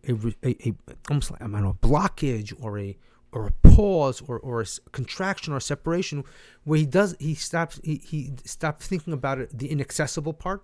a, 0.08 0.36
a, 0.44 0.70
a 0.70 0.74
almost 1.10 1.32
like 1.32 1.42
I 1.42 1.46
don't 1.46 1.62
know, 1.62 1.78
a 1.82 1.88
blockage 1.88 2.54
or 2.60 2.80
a 2.80 2.98
or 3.32 3.48
a 3.48 3.52
pause 3.70 4.24
or, 4.28 4.40
or 4.40 4.62
a 4.62 4.66
contraction 4.92 5.54
or 5.54 5.60
separation 5.60 6.24
where 6.64 6.80
he 6.80 6.86
does 6.86 7.16
he 7.20 7.36
stops 7.36 7.80
he, 7.84 7.98
he 7.98 8.34
stops 8.46 8.88
thinking 8.88 9.14
about 9.14 9.38
it 9.40 9.56
the 9.56 9.70
inaccessible 9.70 10.34
part, 10.34 10.64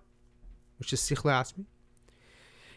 which 0.82 0.92
is 0.92 1.00
Sichle 1.00 1.32
Asmi. 1.32 1.66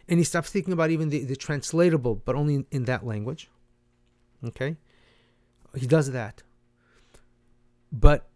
And 0.07 0.19
he 0.19 0.25
stops 0.25 0.51
thinking 0.51 0.75
about 0.75 0.91
even 0.91 1.09
the, 1.09 1.25
the 1.25 1.35
translatable, 1.35 2.15
but 2.15 2.37
only 2.37 2.57
in, 2.57 2.67
in 2.71 2.85
that 2.85 3.07
language. 3.07 3.51
Okay? 4.45 4.77
He 5.75 5.87
does 5.87 6.13
that. 6.13 6.43
But 7.91 8.29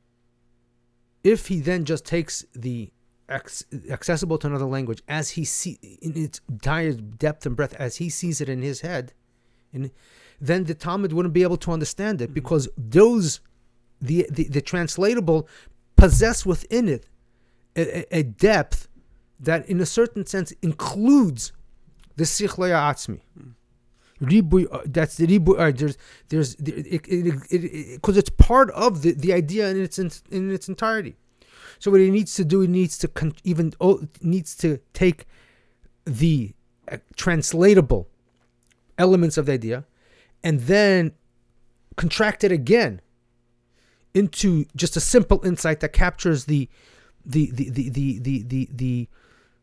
if 1.22 1.48
he 1.48 1.60
then 1.60 1.84
just 1.84 2.06
takes 2.06 2.46
the 2.54 2.90
accessible 3.28 4.38
to 4.38 4.46
another 4.46 4.64
language 4.64 5.02
as 5.06 5.30
he 5.30 5.44
see 5.44 5.78
in 6.00 6.16
its 6.16 6.40
dire 6.56 6.94
depth 6.94 7.44
and 7.44 7.54
breadth 7.54 7.74
as 7.74 7.96
he 7.96 8.08
sees 8.08 8.40
it 8.40 8.48
in 8.48 8.62
his 8.62 8.80
head 8.80 9.12
and 9.74 9.90
then 10.40 10.64
the 10.64 10.72
Talmud 10.72 11.12
wouldn't 11.12 11.34
be 11.34 11.42
able 11.42 11.58
to 11.58 11.70
understand 11.70 12.22
it 12.22 12.26
mm-hmm. 12.26 12.32
because 12.32 12.70
those 12.78 13.40
the 14.00 14.26
the, 14.30 14.44
the 14.44 14.62
translatable 14.62 15.46
possess 15.94 16.46
within 16.46 16.88
it 16.88 17.06
a- 17.76 18.16
a 18.16 18.22
depth 18.22 18.88
that 19.40 19.68
in 19.68 19.80
a 19.80 19.86
certain 19.86 20.26
sense 20.26 20.52
includes 20.62 21.52
the 22.16 22.24
Sikhlaya 22.24 22.92
Atzmi. 22.92 23.20
Uh, 24.20 24.80
that's 24.86 25.16
the 25.16 25.26
ribu. 25.26 25.54
Uh, 25.56 25.70
there's, 25.70 25.96
there's, 26.28 26.56
because 26.56 27.06
it, 27.52 27.52
it, 27.52 27.98
it, 28.02 28.08
it's 28.08 28.30
part 28.30 28.70
of 28.72 29.02
the, 29.02 29.12
the 29.12 29.32
idea 29.32 29.68
in 29.68 29.80
its 29.80 29.98
in, 29.98 30.10
in, 30.30 30.50
its 30.50 30.68
entirety. 30.68 31.16
So 31.78 31.92
what 31.92 32.00
it 32.00 32.10
needs 32.10 32.34
to 32.34 32.44
do, 32.44 32.62
it 32.62 32.70
needs 32.70 32.98
to 32.98 33.08
con- 33.08 33.34
even 33.44 33.74
oh, 33.80 34.08
needs 34.20 34.56
to 34.56 34.80
take 34.92 35.26
the 36.04 36.52
uh, 36.90 36.96
translatable 37.14 38.08
elements 38.98 39.38
of 39.38 39.46
the 39.46 39.52
idea, 39.52 39.84
and 40.42 40.60
then 40.60 41.12
contract 41.96 42.42
it 42.42 42.50
again 42.50 43.00
into 44.14 44.64
just 44.74 44.96
a 44.96 45.00
simple 45.00 45.40
insight 45.44 45.78
that 45.78 45.92
captures 45.92 46.46
the 46.46 46.68
the 47.24 47.52
the 47.52 47.70
the 47.70 47.88
the 47.88 48.18
the 48.18 48.18
the, 48.18 48.42
the, 48.42 48.68
the 48.72 49.08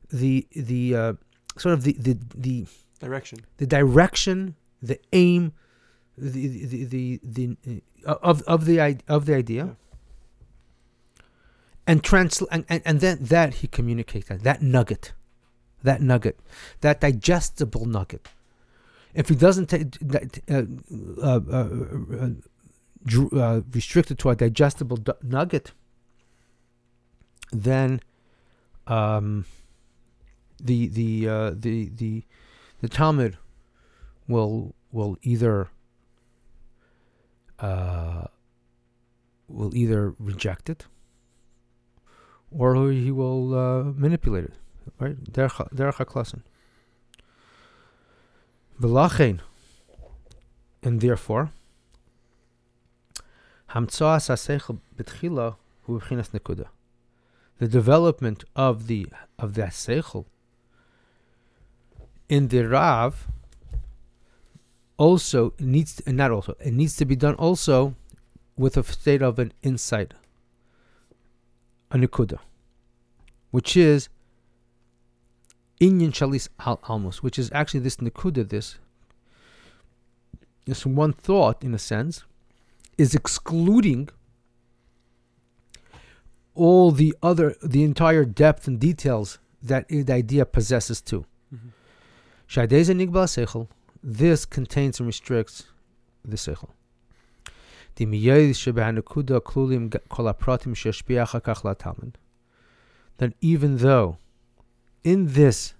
the 0.09 0.47
the 0.55 0.95
uh, 0.95 1.13
sort 1.57 1.73
of 1.73 1.83
the 1.83 1.93
the 1.93 2.17
the 2.35 2.65
Direction. 2.99 3.39
the 3.57 3.67
direction, 3.67 4.55
the 4.81 4.99
aim, 5.13 5.51
the 6.17 6.47
the 6.47 6.85
the, 6.85 7.19
the, 7.23 7.57
the 7.63 7.81
uh, 8.05 8.15
of 8.23 8.41
of 8.43 8.65
the 8.65 8.79
of 9.07 9.25
the 9.25 9.35
idea, 9.35 9.65
Yeah. 9.65 9.73
and 11.87 12.03
translate 12.03 12.49
and, 12.51 12.65
and 12.69 12.81
and 12.85 12.99
then 13.01 13.17
that 13.21 13.55
he 13.55 13.67
communicates 13.67 14.29
that 14.29 14.43
that 14.43 14.61
nugget, 14.61 15.13
that 15.83 16.01
nugget, 16.01 16.39
that 16.81 17.01
digestible 17.01 17.85
nugget. 17.85 18.29
If 19.13 19.29
he 19.29 19.35
doesn't 19.35 19.67
take 19.67 19.95
uh, 20.49 20.63
uh, 21.21 21.39
uh, 21.51 21.69
uh, 22.11 22.29
uh, 23.39 23.61
restrict 23.71 24.11
it 24.11 24.17
to 24.19 24.29
a 24.29 24.35
digestible 24.35 24.97
du- 24.97 25.17
nugget, 25.21 25.71
then 27.51 28.01
um, 28.87 29.45
the 30.59 30.87
the 30.87 31.29
uh, 31.29 31.51
the 31.55 31.89
the 31.89 32.23
the 32.81 32.89
Talmud 32.89 33.37
will 34.27 34.75
will 34.91 35.17
either 35.21 35.69
uh, 37.59 38.25
will 39.47 39.75
either 39.75 40.13
reject 40.19 40.69
it 40.69 40.85
or 42.57 42.91
he 42.91 43.11
will 43.11 43.53
uh, 43.53 43.83
manipulate 43.83 44.45
it, 44.45 44.53
right? 44.99 45.23
Derech 45.31 45.95
haklasen. 45.95 46.41
V'lachein, 48.79 49.39
and 50.83 51.01
therefore, 51.01 51.51
hamtzoas 53.71 54.29
haseichel 54.29 54.79
betchila 54.95 55.55
hu 55.83 55.99
nekuda. 55.99 56.67
The 57.59 57.67
development 57.67 58.43
of 58.55 58.87
the 58.87 59.07
of 59.39 59.53
the 59.55 59.63
seichel 59.63 60.25
in 62.29 62.47
the 62.47 62.67
Rav 62.67 63.27
also 64.97 65.53
needs 65.59 65.95
to, 65.95 66.11
not 66.11 66.31
also 66.31 66.55
it 66.59 66.73
needs 66.73 66.95
to 66.97 67.05
be 67.05 67.15
done 67.15 67.35
also 67.35 67.95
with 68.57 68.77
a 68.77 68.83
state 68.83 69.21
of 69.21 69.37
an 69.39 69.51
insight, 69.61 70.13
a 71.91 71.97
nikuda, 71.97 72.39
which 73.51 73.75
is 73.75 74.09
inyan 75.81 76.11
shalis 76.11 76.47
al 76.65 76.77
almos, 76.77 77.17
which 77.17 77.37
is 77.37 77.51
actually 77.53 77.81
this 77.81 77.97
nikuda, 77.97 78.47
this 78.47 78.77
this 80.65 80.85
one 80.85 81.13
thought, 81.13 81.63
in 81.63 81.73
a 81.73 81.79
sense, 81.79 82.23
is 82.97 83.13
excluding 83.13 84.09
all 86.55 86.91
the 86.91 87.15
other, 87.21 87.55
the 87.61 87.83
entire 87.83 88.25
depth 88.25 88.67
and 88.67 88.79
details 88.79 89.37
that 89.61 89.85
eh, 89.89 90.01
the 90.03 90.13
idea 90.13 90.45
possesses 90.45 91.01
too. 91.01 91.25
Mm-hmm. 91.53 91.69
Shaydeza 92.47 92.93
nigbal 92.95 93.27
seichel, 93.27 93.67
this 94.03 94.45
contains 94.45 94.99
and 94.99 95.07
restricts 95.07 95.65
the 96.23 96.37
seichel. 96.37 96.69
That 103.17 103.33
even 103.41 103.77
though 103.77 104.17
in 105.03 105.33
this 105.33 105.73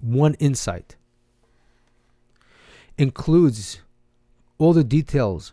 one 0.00 0.34
insight 0.34 0.96
includes 2.96 3.80
all 4.58 4.72
the 4.72 4.84
details 4.84 5.52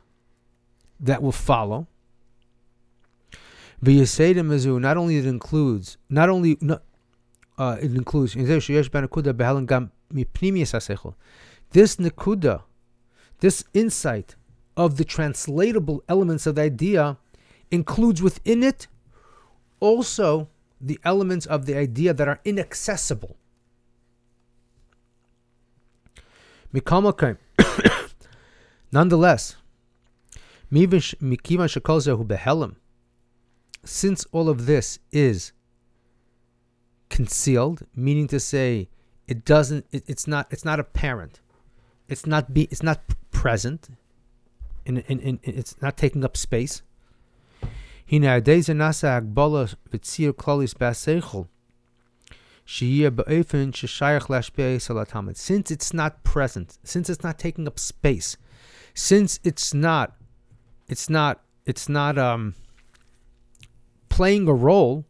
that 1.00 1.22
will 1.24 1.32
follow, 1.32 1.88
But 3.82 3.94
you 3.94 4.06
say 4.06 4.34
to 4.34 4.42
mizu. 4.42 4.80
not 4.80 4.98
only 4.98 5.18
it 5.18 5.26
includes, 5.26 5.98
not 6.10 6.30
only 6.30 6.58
not, 6.60 6.82
uh, 7.58 7.78
it 7.82 7.94
includes 7.96 8.34
this 11.72 11.96
nikuda, 11.98 12.62
this 13.40 13.64
insight 13.74 14.36
of 14.78 14.98
the 14.98 15.04
translatable 15.06 16.04
elements 16.08 16.46
of 16.46 16.56
the 16.56 16.62
idea 16.62 17.18
includes 17.72 18.22
within 18.22 18.64
it 18.64 18.88
also 19.80 20.50
the 20.80 21.00
elements 21.04 21.46
of 21.46 21.66
the 21.66 21.76
idea 21.76 22.14
that 22.14 22.28
are 22.28 22.40
inaccessible. 22.44 23.38
Nonetheless, 28.92 29.56
since 33.84 34.26
all 34.32 34.50
of 34.50 34.66
this 34.66 35.00
is 35.12 35.54
concealed, 37.10 37.86
meaning 37.96 38.28
to 38.28 38.40
say 38.40 38.90
it 39.28 39.46
doesn't, 39.46 39.86
it, 39.92 40.04
it's 40.08 40.28
not, 40.28 40.48
it's 40.52 40.66
not 40.66 40.80
apparent, 40.80 41.40
it's 42.08 42.26
not 42.26 42.54
be, 42.54 42.64
it's 42.64 42.84
not 42.84 43.02
present, 43.32 43.90
in, 44.86 44.98
in, 44.98 45.20
in, 45.20 45.40
it's 45.44 45.82
not 45.82 45.98
taking 45.98 46.24
up 46.24 46.38
space. 46.38 46.82
Since 55.38 55.72
it's 55.72 55.94
not 55.94 56.24
present, 56.24 56.78
since 56.84 57.10
it's 57.10 57.24
not 57.24 57.38
taking 57.38 57.68
up 57.68 57.80
space, 57.80 58.38
since 58.94 59.40
it's 59.44 59.74
not, 59.74 60.16
it's 60.88 61.10
not, 61.10 61.42
it's 61.66 61.90
not 61.90 62.18
um, 62.18 62.56
playing 64.10 64.48
a 64.48 64.54
role, 64.54 65.06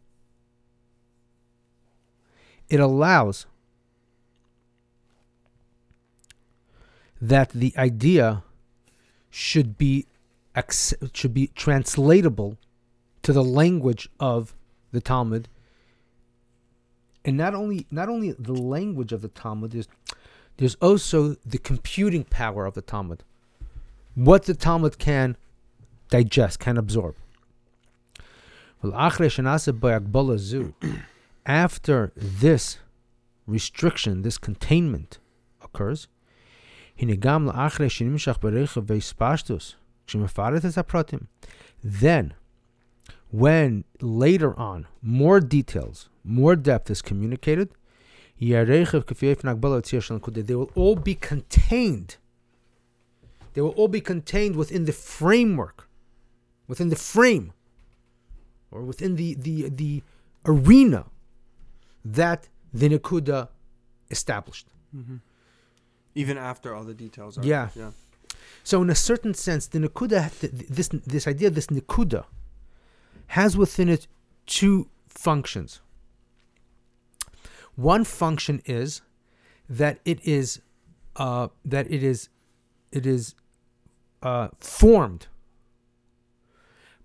it 2.70 2.80
allows 2.80 3.46
that 7.22 7.50
the 7.52 7.74
idea 7.78 8.44
should 9.30 9.78
be 9.78 10.06
should 11.14 11.34
be 11.34 11.48
translatable 11.48 12.58
to 13.22 13.34
the 13.34 13.44
language 13.44 14.10
of 14.20 14.56
the 14.92 15.02
Talmud. 15.02 15.50
And 17.26 17.36
not 17.36 17.54
only 17.54 17.86
not 17.92 18.08
only 18.08 18.32
the 18.32 18.54
language 18.54 19.12
of 19.12 19.22
the 19.22 19.28
Talmud 19.28 19.76
is 19.76 19.88
there's 20.58 20.76
also 20.76 21.36
the 21.46 21.58
computing 21.58 22.24
power 22.24 22.66
of 22.66 22.76
the 22.76 22.82
Talmud. 22.82 23.24
What 24.14 24.46
the 24.46 24.54
Talmud 24.54 24.98
can 24.98 25.36
digest, 26.10 26.60
can 26.60 26.78
absorb. 26.78 27.16
After 31.46 32.12
this 32.16 32.80
restriction, 33.46 34.24
this 34.24 34.40
containment 34.40 35.20
occurs, 35.62 36.08
then, 41.84 42.34
when 43.30 43.84
later 44.02 44.60
on 44.60 44.88
more 45.02 45.40
details, 45.40 46.10
more 46.24 46.56
depth 46.56 46.90
is 46.90 47.02
communicated, 47.02 47.70
they 48.40 48.86
will 50.56 50.72
all 50.76 50.96
be 50.96 51.16
contained. 51.16 52.18
They 53.54 53.62
will 53.62 53.70
all 53.70 53.88
be 53.88 54.02
contained 54.02 54.56
within 54.56 54.86
the 54.86 54.94
framework, 54.94 55.88
within 56.68 56.90
the 56.90 56.96
frame, 56.96 57.54
or 58.72 58.82
within 58.82 59.16
the, 59.16 59.36
the, 59.36 59.70
the 59.70 60.04
arena 60.46 61.06
that 62.06 62.48
the 62.74 62.88
Nakuda 62.90 63.50
established. 64.10 64.68
Mm-hmm. 64.96 65.18
Even 66.14 66.38
after 66.38 66.74
all 66.74 66.84
the 66.84 66.94
details 66.94 67.38
are. 67.38 67.46
Yeah. 67.46 67.70
Yeah. 67.76 67.92
So, 68.64 68.82
in 68.82 68.90
a 68.90 68.96
certain 68.96 69.34
sense, 69.34 69.68
the 69.68 69.80
Nakuda, 69.80 70.30
this, 70.70 70.88
this 70.88 71.28
idea, 71.28 71.50
this 71.50 71.68
Nakuda, 71.68 72.26
has 73.28 73.58
within 73.58 73.90
it 73.90 74.08
two 74.46 74.90
functions. 75.08 75.82
One 77.76 78.04
function 78.06 78.62
is 78.66 79.02
that 79.68 80.00
it 80.06 80.26
is 80.26 80.62
uh, 81.16 81.48
that 81.66 81.92
it 81.92 82.04
is 82.04 82.30
it 82.92 83.06
is 83.06 83.36
uh, 84.22 84.50
formed 84.60 85.28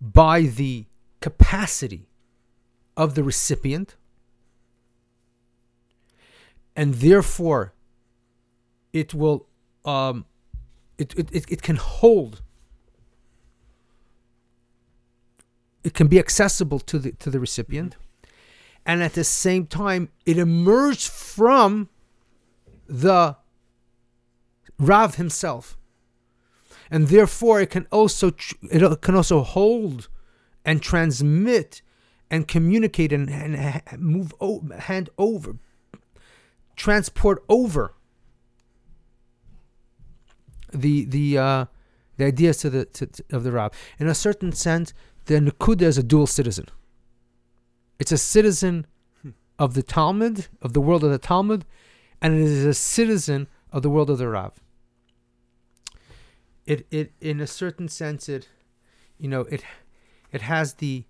by 0.01 0.43
the 0.43 0.87
capacity 1.21 2.09
of 2.97 3.15
the 3.15 3.23
recipient, 3.23 3.97
and 6.81 6.95
therefore 6.95 7.75
it 8.95 9.13
will 9.13 9.47
um, 9.85 10.25
it, 10.97 11.13
it, 11.15 11.31
it, 11.31 11.45
it 11.51 11.63
can 11.63 11.77
hold. 11.77 12.41
It 15.85 15.93
can 15.93 16.07
be 16.09 16.19
accessible 16.19 16.81
to 16.81 16.99
the 16.99 17.13
to 17.13 17.29
the 17.29 17.39
recipient. 17.39 17.97
And 18.87 19.03
at 19.03 19.13
the 19.13 19.25
same 19.25 19.67
time 19.67 20.09
it 20.25 20.39
emerged 20.39 21.11
from 21.11 21.91
the 22.87 23.37
rav 24.79 25.17
himself. 25.17 25.77
And 26.91 27.09
therefore 27.09 27.61
it 27.61 27.69
can 27.69 27.89
also 27.93 28.33
it 28.63 29.03
can 29.03 29.15
also 29.15 29.43
hold 29.43 30.09
and 30.65 30.81
transmit 30.81 31.83
and 32.31 32.49
communicate 32.49 33.13
and, 33.13 33.29
and 33.29 34.01
move 34.01 34.33
hand 34.79 35.11
over 35.19 35.59
transport 36.81 37.45
over 37.49 37.95
the 40.73 41.05
the 41.05 41.37
uh, 41.37 41.65
the 42.17 42.25
ideas 42.25 42.57
to 42.59 42.71
the 42.71 42.87
to, 42.87 43.07
to- 43.07 43.25
of 43.33 43.45
the 43.45 43.53
Rab. 43.53 43.75
In 43.99 44.09
a 44.09 44.15
certain 44.15 44.53
sense, 44.53 44.95
the 45.27 45.35
Nakuda 45.35 45.83
is 45.83 45.99
a 45.99 46.03
dual 46.03 46.27
citizen. 46.27 46.67
It's 47.99 48.13
a 48.13 48.19
citizen 48.19 48.87
of 49.59 49.75
the 49.75 49.83
Talmud, 49.83 50.47
of 50.63 50.73
the 50.73 50.81
world 50.81 51.05
of 51.05 51.11
the 51.11 51.19
Talmud, 51.19 51.67
and 52.23 52.35
it 52.35 52.41
is 52.41 52.65
a 52.65 52.73
citizen 52.73 53.47
of 53.71 53.83
the 53.83 53.91
world 53.91 54.09
of 54.09 54.17
the 54.17 54.29
Rav. 54.29 54.59
It 56.65 56.87
it 56.91 57.13
in 57.21 57.41
a 57.41 57.47
certain 57.47 57.89
sense 57.89 58.27
it 58.29 58.49
you 59.19 59.29
know 59.29 59.43
it 59.43 59.63
it 60.33 60.43
has 60.43 60.75
the 60.75 61.05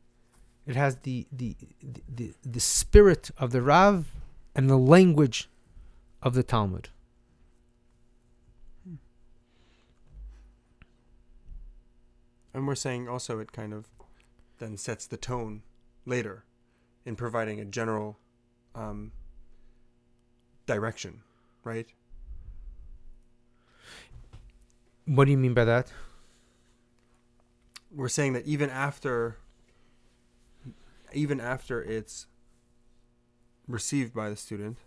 it 0.66 0.74
has 0.74 0.96
the 1.06 1.28
the 1.30 1.54
the, 1.80 2.02
the, 2.12 2.32
the 2.42 2.60
spirit 2.60 3.30
of 3.38 3.52
the 3.52 3.62
Rav 3.62 4.10
and 4.56 4.68
the 4.68 4.76
language 4.76 5.48
of 6.22 6.34
the 6.34 6.42
Talmud. 6.42 6.90
And 12.52 12.66
we're 12.66 12.74
saying 12.74 13.08
also 13.08 13.38
it 13.38 13.52
kind 13.52 13.72
of 13.72 13.86
then 14.58 14.76
sets 14.76 15.06
the 15.06 15.16
tone 15.16 15.62
later 16.04 16.44
in 17.04 17.16
providing 17.16 17.60
a 17.60 17.64
general 17.64 18.18
um, 18.74 19.12
direction, 20.66 21.22
right? 21.64 21.86
What 25.06 25.24
do 25.24 25.30
you 25.30 25.38
mean 25.38 25.54
by 25.54 25.64
that? 25.64 25.92
We're 27.92 28.08
saying 28.08 28.34
that 28.34 28.46
even 28.46 28.70
after 28.70 29.38
even 31.12 31.40
after 31.40 31.82
it's 31.82 32.26
received 33.66 34.14
by 34.14 34.30
the 34.30 34.36
student 34.36 34.78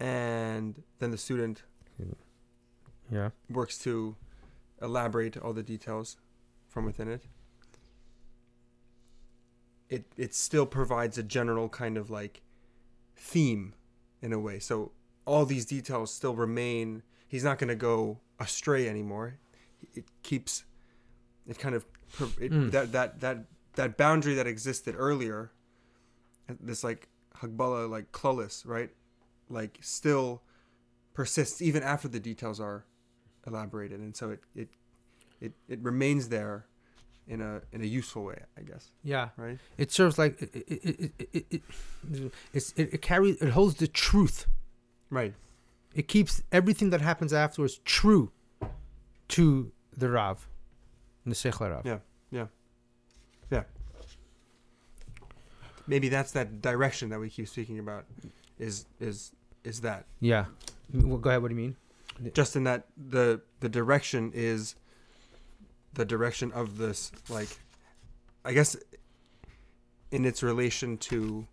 and 0.00 0.82
then 0.98 1.10
the 1.10 1.18
student 1.18 1.62
Yeah. 3.10 3.30
works 3.48 3.76
to 3.78 4.16
elaborate 4.80 5.36
all 5.36 5.52
the 5.52 5.62
details 5.62 6.16
from 6.68 6.84
within 6.86 7.08
it, 7.08 7.26
it 9.88 10.04
it 10.16 10.34
still 10.34 10.66
provides 10.66 11.18
a 11.18 11.22
general 11.22 11.68
kind 11.68 11.96
of 11.98 12.10
like 12.10 12.42
theme 13.16 13.74
in 14.22 14.32
a 14.32 14.38
way. 14.38 14.58
So 14.58 14.92
all 15.26 15.44
these 15.44 15.66
details 15.66 16.12
still 16.14 16.34
remain. 16.34 17.02
He's 17.28 17.44
not 17.44 17.58
going 17.58 17.68
to 17.68 17.74
go 17.76 18.20
astray 18.38 18.88
anymore. 18.88 19.38
It 19.94 20.04
keeps 20.22 20.64
it 21.46 21.58
kind 21.58 21.74
of 21.74 21.84
it, 22.38 22.52
Mm. 22.52 22.70
that 22.70 22.92
that 22.92 23.20
that 23.20 23.44
that 23.74 23.96
boundary 23.96 24.34
that 24.34 24.46
existed 24.46 24.94
earlier. 24.96 25.50
This 26.60 26.82
like 26.84 27.08
Hagbala 27.36 27.88
like 27.90 28.12
clueless 28.12 28.66
right, 28.66 28.90
like 29.50 29.78
still 29.80 30.42
persists 31.12 31.60
even 31.60 31.82
after 31.82 32.08
the 32.08 32.20
details 32.20 32.60
are 32.60 32.84
elaborated, 33.46 34.00
and 34.00 34.16
so 34.16 34.30
it 34.30 34.40
it 34.54 34.68
it, 35.40 35.52
it 35.68 35.80
remains 35.82 36.28
there 36.28 36.66
in 37.26 37.40
a 37.40 37.62
in 37.72 37.80
a 37.82 37.86
useful 37.86 38.24
way, 38.24 38.42
I 38.58 38.62
guess. 38.62 38.90
Yeah. 39.02 39.28
Right. 39.36 39.58
It 39.78 39.92
serves 39.92 40.18
like 40.18 40.40
it. 40.42 40.50
It, 40.54 40.66
it, 40.68 41.12
it, 41.18 41.28
it, 41.32 41.46
it, 41.52 42.32
it's, 42.52 42.72
it, 42.76 42.94
it 42.94 43.02
carries. 43.02 43.40
It 43.40 43.50
holds 43.50 43.76
the 43.76 43.86
truth. 43.86 44.46
Right. 45.10 45.34
It 45.94 46.08
keeps 46.08 46.42
everything 46.52 46.90
that 46.90 47.00
happens 47.00 47.32
afterwards 47.32 47.80
true 47.84 48.30
to 49.28 49.72
the 49.96 50.08
Rav, 50.08 50.46
the 51.26 51.34
Sechler 51.34 51.70
Rav. 51.70 51.86
Yeah. 51.86 51.98
Yeah. 52.30 52.46
Yeah. 53.50 53.62
Maybe 55.86 56.08
that's 56.08 56.32
that 56.32 56.62
direction 56.62 57.08
that 57.10 57.18
we 57.18 57.28
keep 57.28 57.48
speaking 57.48 57.78
about. 57.78 58.04
Is 58.58 58.86
is 59.00 59.32
is 59.64 59.80
that 59.82 60.06
Yeah. 60.20 60.46
Well, 60.92 61.18
go 61.18 61.30
ahead. 61.30 61.42
What 61.42 61.48
do 61.48 61.54
you 61.54 61.60
mean? 61.60 61.76
just 62.34 62.54
in 62.54 62.64
that 62.64 62.86
the 62.96 63.40
the 63.60 63.68
direction 63.68 64.30
is 64.34 64.74
the 65.94 66.04
direction 66.04 66.52
of 66.52 66.76
this 66.78 67.10
like 67.28 67.48
I 68.44 68.52
guess 68.52 68.76
in 70.10 70.24
its 70.24 70.42
relation 70.42 70.98
to 70.98 71.46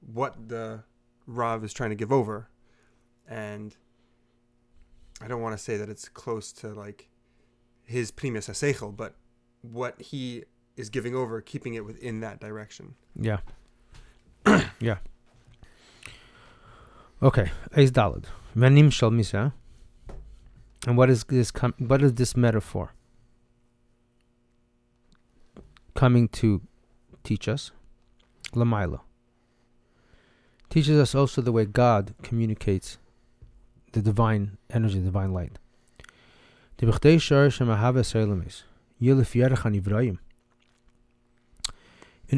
what 0.00 0.48
the 0.48 0.84
Rav 1.26 1.64
is 1.64 1.72
trying 1.72 1.90
to 1.90 1.96
give 1.96 2.12
over 2.12 2.48
and 3.28 3.76
I 5.20 5.28
don't 5.28 5.42
want 5.42 5.56
to 5.56 5.62
say 5.62 5.76
that 5.76 5.88
it's 5.88 6.08
close 6.08 6.52
to 6.54 6.68
like 6.68 7.08
his 7.84 8.10
pnimius 8.10 8.48
hasechel, 8.48 8.96
but 8.96 9.14
what 9.62 10.00
he 10.00 10.44
is 10.76 10.88
giving 10.88 11.14
over, 11.14 11.40
keeping 11.40 11.74
it 11.74 11.84
within 11.84 12.20
that 12.20 12.40
direction. 12.40 12.94
Yeah. 13.14 13.40
yeah. 14.80 14.98
Okay. 17.22 17.50
Eis 17.76 17.90
Dalad. 17.90 18.24
Shal 18.90 19.10
misa. 19.10 19.52
And 20.86 20.96
what 20.96 21.10
is 21.10 21.24
this? 21.24 21.50
Com- 21.50 21.74
what 21.76 22.02
is 22.02 22.14
this 22.14 22.34
metaphor? 22.34 22.94
Coming 25.94 26.28
to 26.28 26.62
teach 27.22 27.46
us, 27.46 27.72
Lamaila. 28.54 29.00
Teaches 30.70 30.98
us 30.98 31.14
also 31.14 31.42
the 31.42 31.52
way 31.52 31.66
God 31.66 32.14
communicates 32.22 32.96
the 33.92 34.00
divine 34.00 34.56
energy, 34.70 34.98
the 34.98 35.06
divine 35.06 35.34
light. 35.34 35.58
In 36.80 36.88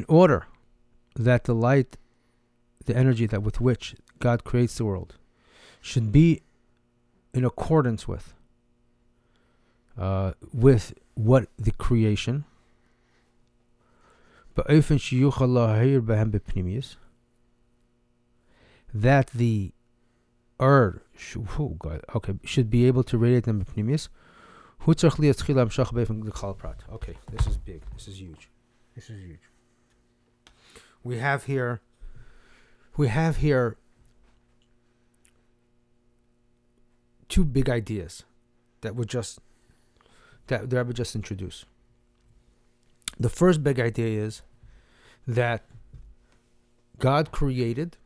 order 0.08 0.46
that 1.14 1.44
the 1.44 1.54
light, 1.54 1.96
the 2.86 2.96
energy 2.96 3.26
that 3.26 3.42
with 3.42 3.60
which 3.60 3.94
God 4.22 4.44
creates 4.44 4.78
the 4.78 4.84
world 4.84 5.16
should 5.80 6.12
be 6.12 6.42
in 7.34 7.44
accordance 7.44 8.06
with 8.06 8.34
uh, 9.98 10.32
with 10.54 10.94
what 11.14 11.48
the 11.58 11.72
creation. 11.72 12.44
That 18.94 19.26
the 19.28 19.72
earth 20.60 21.00
okay 22.14 22.34
should 22.44 22.70
be 22.70 22.86
able 22.86 23.02
to 23.02 23.18
radiate 23.18 23.44
them 23.44 23.64
okay 26.92 27.16
this 27.32 27.46
is 27.48 27.56
big. 27.56 27.82
This 27.94 28.06
is 28.06 28.20
huge. 28.20 28.48
This 28.94 29.10
is 29.10 29.18
huge. 29.20 29.40
We 31.02 31.18
have 31.18 31.46
here 31.46 31.80
we 32.96 33.08
have 33.08 33.38
here 33.38 33.78
two 37.32 37.46
big 37.46 37.70
ideas 37.70 38.24
that 38.82 38.94
were 38.94 39.06
just 39.06 39.40
that 40.48 40.68
the 40.68 40.76
Rebbe 40.76 40.92
just 40.92 41.14
introduced. 41.14 41.64
The 43.18 43.30
first 43.30 43.64
big 43.64 43.80
idea 43.80 44.22
is 44.22 44.42
that 45.26 45.64
God 46.98 47.32
created 47.32 47.96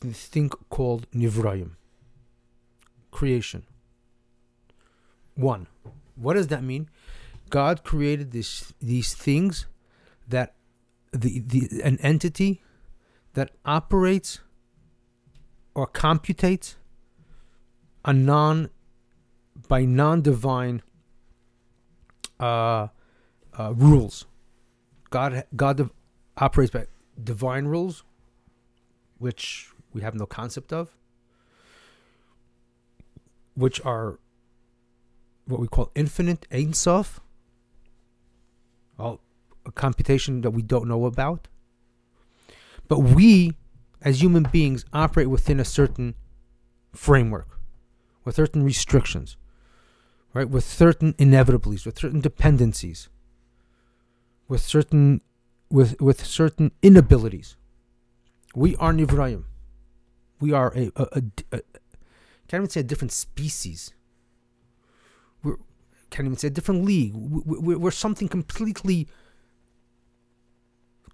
this 0.00 0.26
thing 0.26 0.50
called 0.70 1.10
Nivrayim, 1.10 1.72
creation. 3.10 3.64
One, 5.34 5.66
what 6.14 6.34
does 6.34 6.46
that 6.46 6.62
mean? 6.62 6.88
God 7.50 7.82
created 7.82 8.30
this 8.30 8.72
these 8.80 9.14
things 9.14 9.66
that 10.28 10.54
the, 11.12 11.40
the 11.40 11.82
an 11.82 11.98
entity 12.00 12.62
that 13.34 13.50
operates 13.64 14.38
or 15.74 15.88
computates 15.88 16.76
a 18.06 18.12
non 18.12 18.70
by 19.68 19.84
non-divine 19.84 20.82
uh, 22.40 22.88
uh, 23.58 23.72
rules. 23.74 24.26
God 25.10 25.44
God 25.54 25.90
operates 26.36 26.70
by 26.70 26.86
divine 27.22 27.66
rules, 27.66 28.04
which 29.18 29.70
we 29.92 30.02
have 30.02 30.14
no 30.14 30.26
concept 30.26 30.72
of, 30.72 30.94
which 33.54 33.84
are 33.84 34.18
what 35.46 35.60
we 35.60 35.68
call 35.68 35.90
infinite, 35.94 36.46
Ein 36.52 36.72
Sof, 36.72 37.20
a 38.98 39.16
computation 39.74 40.40
that 40.42 40.50
we 40.50 40.62
don't 40.62 40.88
know 40.88 41.06
about. 41.06 41.48
But 42.88 43.00
we, 43.00 43.54
as 44.02 44.22
human 44.22 44.44
beings, 44.44 44.84
operate 44.92 45.28
within 45.28 45.58
a 45.58 45.64
certain 45.64 46.14
framework, 46.92 47.55
with 48.26 48.34
certain 48.34 48.64
restrictions, 48.64 49.36
right? 50.34 50.50
With 50.50 50.64
certain 50.64 51.14
inevitabilities, 51.14 51.86
with 51.86 51.98
certain 51.98 52.20
dependencies, 52.20 53.08
with 54.48 54.60
certain, 54.60 55.22
with 55.70 55.98
with 56.00 56.26
certain 56.26 56.72
inabilities. 56.82 57.56
We 58.54 58.76
are 58.76 58.92
Nivrayim. 58.92 59.44
We 60.40 60.52
are 60.52 60.72
a, 60.76 60.90
a, 60.96 61.06
a, 61.12 61.22
a 61.52 61.60
can't 62.48 62.60
even 62.62 62.68
say 62.68 62.80
a 62.80 62.82
different 62.82 63.12
species. 63.12 63.94
We're 65.42 65.56
can't 66.10 66.26
even 66.26 66.36
say 66.36 66.48
a 66.48 66.50
different 66.50 66.84
league. 66.84 67.14
We, 67.14 67.58
we, 67.58 67.76
we're 67.76 67.90
something 67.92 68.28
completely, 68.28 69.08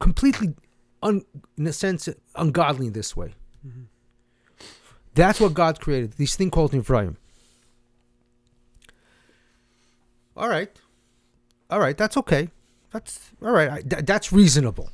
completely, 0.00 0.54
un, 1.02 1.22
in 1.58 1.66
a 1.66 1.72
sense, 1.72 2.08
ungodly 2.36 2.86
in 2.86 2.94
this 2.94 3.14
way. 3.14 3.34
Mm-hmm. 3.66 3.82
That's 5.14 5.40
what 5.40 5.54
God 5.54 5.80
created. 5.80 6.12
This 6.12 6.36
thing 6.36 6.50
called 6.50 6.72
Nivrayim. 6.72 7.16
All 10.36 10.48
right, 10.48 10.70
all 11.68 11.78
right. 11.78 11.96
That's 11.96 12.16
okay. 12.16 12.48
That's 12.92 13.30
all 13.42 13.52
right. 13.52 13.70
I, 13.70 13.82
th- 13.82 14.04
that's 14.04 14.32
reasonable. 14.32 14.90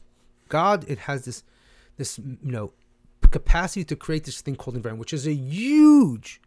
God, 0.49 0.85
it 0.89 0.99
has 1.01 1.25
this, 1.25 1.45
this 1.97 2.19
you 2.19 2.37
know, 2.43 2.73
capacity 3.31 3.85
to 3.85 3.97
create 3.97 4.25
this 4.25 4.41
thing 4.41 4.57
called 4.57 4.77
Nivrayim, 4.77 4.99
which 4.99 5.13
is 5.13 5.27
a 5.27 5.33
huge, 5.33 6.41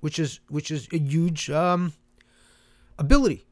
which 0.00 0.18
is 0.18 0.40
which 0.48 0.70
is 0.70 0.88
a 0.92 0.98
huge 0.98 1.50
um, 1.50 1.92
ability 2.98 3.46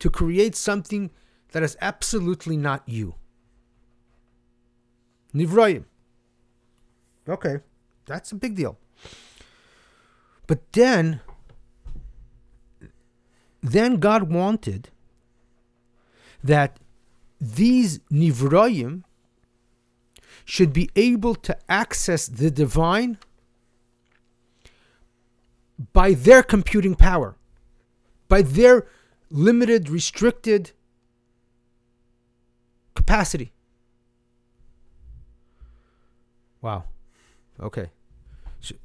to 0.00 0.10
create 0.10 0.56
something 0.56 1.10
that 1.52 1.62
is 1.62 1.76
absolutely 1.80 2.56
not 2.56 2.82
you. 2.86 3.14
Nivrayim. 5.34 5.84
Okay, 7.28 7.58
that's 8.06 8.32
a 8.32 8.34
big 8.34 8.56
deal. 8.56 8.78
But 10.46 10.72
then, 10.72 11.20
then 13.62 13.96
God 13.96 14.24
wanted 14.32 14.88
that 16.42 16.78
these 17.40 18.00
Nivrayim 18.10 19.04
should 20.44 20.72
be 20.72 20.90
able 20.96 21.34
to 21.36 21.56
access 21.68 22.26
the 22.26 22.50
divine 22.50 23.18
by 25.92 26.12
their 26.12 26.42
computing 26.42 26.94
power, 26.94 27.36
by 28.28 28.42
their 28.42 28.86
limited, 29.30 29.88
restricted 29.88 30.72
capacity. 32.94 33.52
Wow. 36.60 36.84
Okay. 37.62 37.90
So- 38.60 38.76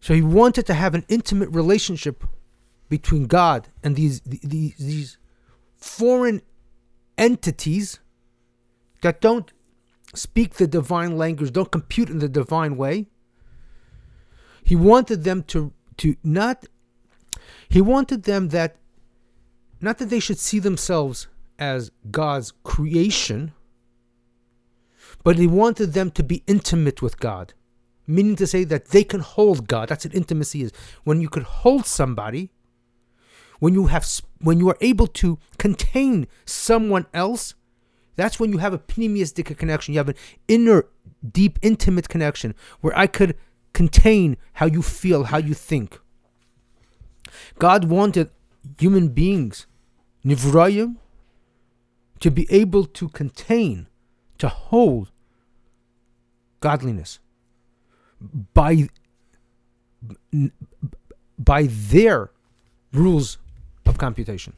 So 0.00 0.14
he 0.14 0.22
wanted 0.22 0.66
to 0.66 0.74
have 0.74 0.94
an 0.94 1.04
intimate 1.08 1.50
relationship 1.50 2.24
between 2.88 3.26
God 3.26 3.68
and 3.82 3.94
these 3.96 4.20
these 4.22 4.76
these 4.78 5.18
foreign 5.76 6.40
entities 7.18 7.98
that 9.02 9.20
don't 9.20 9.52
speak 10.14 10.54
the 10.54 10.66
divine 10.66 11.18
language, 11.18 11.52
don't 11.52 11.70
compute 11.70 12.08
in 12.08 12.18
the 12.18 12.28
divine 12.28 12.76
way. 12.76 13.08
He 14.62 14.74
wanted 14.74 15.24
them 15.24 15.42
to 15.44 15.72
to 15.98 16.16
not 16.24 16.64
he 17.68 17.80
wanted 17.80 18.22
them 18.22 18.48
that 18.48 18.76
not 19.80 19.98
that 19.98 20.06
they 20.08 20.20
should 20.20 20.38
see 20.38 20.58
themselves 20.58 21.28
as 21.58 21.90
God's 22.10 22.52
creation, 22.62 23.52
but 25.24 25.36
he 25.36 25.46
wanted 25.46 25.92
them 25.92 26.10
to 26.12 26.22
be 26.22 26.42
intimate 26.46 27.02
with 27.02 27.18
God. 27.18 27.54
Meaning 28.06 28.36
to 28.36 28.46
say 28.46 28.64
that 28.64 28.86
they 28.86 29.04
can 29.04 29.20
hold 29.20 29.68
God. 29.68 29.90
That's 29.90 30.06
what 30.06 30.14
intimacy 30.14 30.62
is. 30.62 30.72
When 31.04 31.20
you 31.20 31.28
can 31.28 31.42
hold 31.42 31.84
somebody, 31.84 32.50
when 33.58 33.74
you 33.74 33.86
have 33.86 34.06
when 34.40 34.58
you 34.58 34.68
are 34.70 34.78
able 34.80 35.06
to 35.08 35.38
contain 35.58 36.26
someone 36.46 37.06
else, 37.12 37.54
that's 38.16 38.40
when 38.40 38.50
you 38.50 38.58
have 38.58 38.72
a 38.72 38.78
pnimiusdike 38.78 39.56
connection. 39.58 39.94
You 39.94 39.98
have 39.98 40.08
an 40.08 40.14
inner, 40.46 40.86
deep, 41.30 41.58
intimate 41.60 42.08
connection 42.08 42.54
where 42.80 42.96
I 42.96 43.06
could 43.06 43.36
contain 43.72 44.36
how 44.54 44.66
you 44.66 44.82
feel, 44.82 45.24
how 45.24 45.38
you 45.38 45.54
think. 45.54 46.00
God 47.58 47.84
wanted 47.84 48.30
human 48.78 49.08
beings, 49.08 49.66
Nivrayim, 50.24 50.96
to 52.20 52.30
be 52.30 52.46
able 52.50 52.84
to 52.84 53.08
contain, 53.08 53.86
to 54.38 54.48
hold 54.48 55.10
godliness 56.60 57.20
by 58.54 58.88
by 61.38 61.68
their 61.70 62.30
rules 62.92 63.38
of 63.86 63.96
computation. 63.98 64.54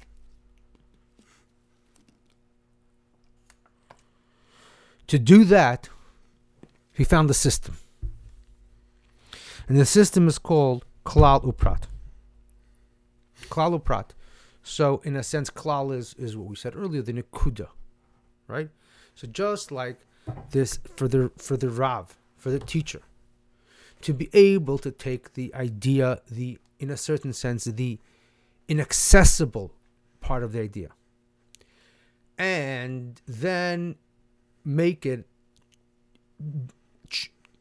To 5.09 5.19
do 5.19 5.45
that, 5.45 5.89
he 6.93 7.05
found 7.05 7.29
a 7.31 7.35
system. 7.35 7.77
And 9.69 9.77
the 9.79 9.85
system 9.85 10.29
is 10.29 10.39
called 10.39 10.85
Klal 11.05 11.45
Uprat. 11.45 11.83
Klal 13.49 13.79
Uprat. 13.79 14.11
So, 14.63 15.01
in 15.05 15.17
a 15.17 15.23
sense, 15.23 15.51
Klal 15.51 15.97
is, 15.97 16.15
is 16.19 16.37
what 16.37 16.49
we 16.49 16.57
said 16.57 16.77
earlier, 16.77 17.03
the 17.03 17.13
Nikuda, 17.13 17.69
right? 18.47 18.69
So, 19.15 19.27
just 19.27 19.73
like 19.73 20.01
this 20.51 20.79
for 20.97 21.09
the 21.09 21.31
for 21.37 21.57
the 21.57 21.71
Rav, 21.71 22.19
for 22.37 22.51
the 22.51 22.59
teacher, 22.59 23.03
to 24.03 24.13
be 24.13 24.29
able 24.33 24.79
to 24.79 24.91
take 24.91 25.35
the 25.35 25.55
idea, 25.55 26.21
the 26.31 26.59
in 26.79 26.91
a 26.91 26.97
certain 26.97 27.33
sense, 27.33 27.65
the 27.65 27.99
inaccessible 28.69 29.73
part 30.21 30.43
of 30.43 30.53
the 30.53 30.61
idea, 30.61 30.91
and 32.39 33.21
then 33.27 33.97
make 34.65 35.07
it 35.07 35.27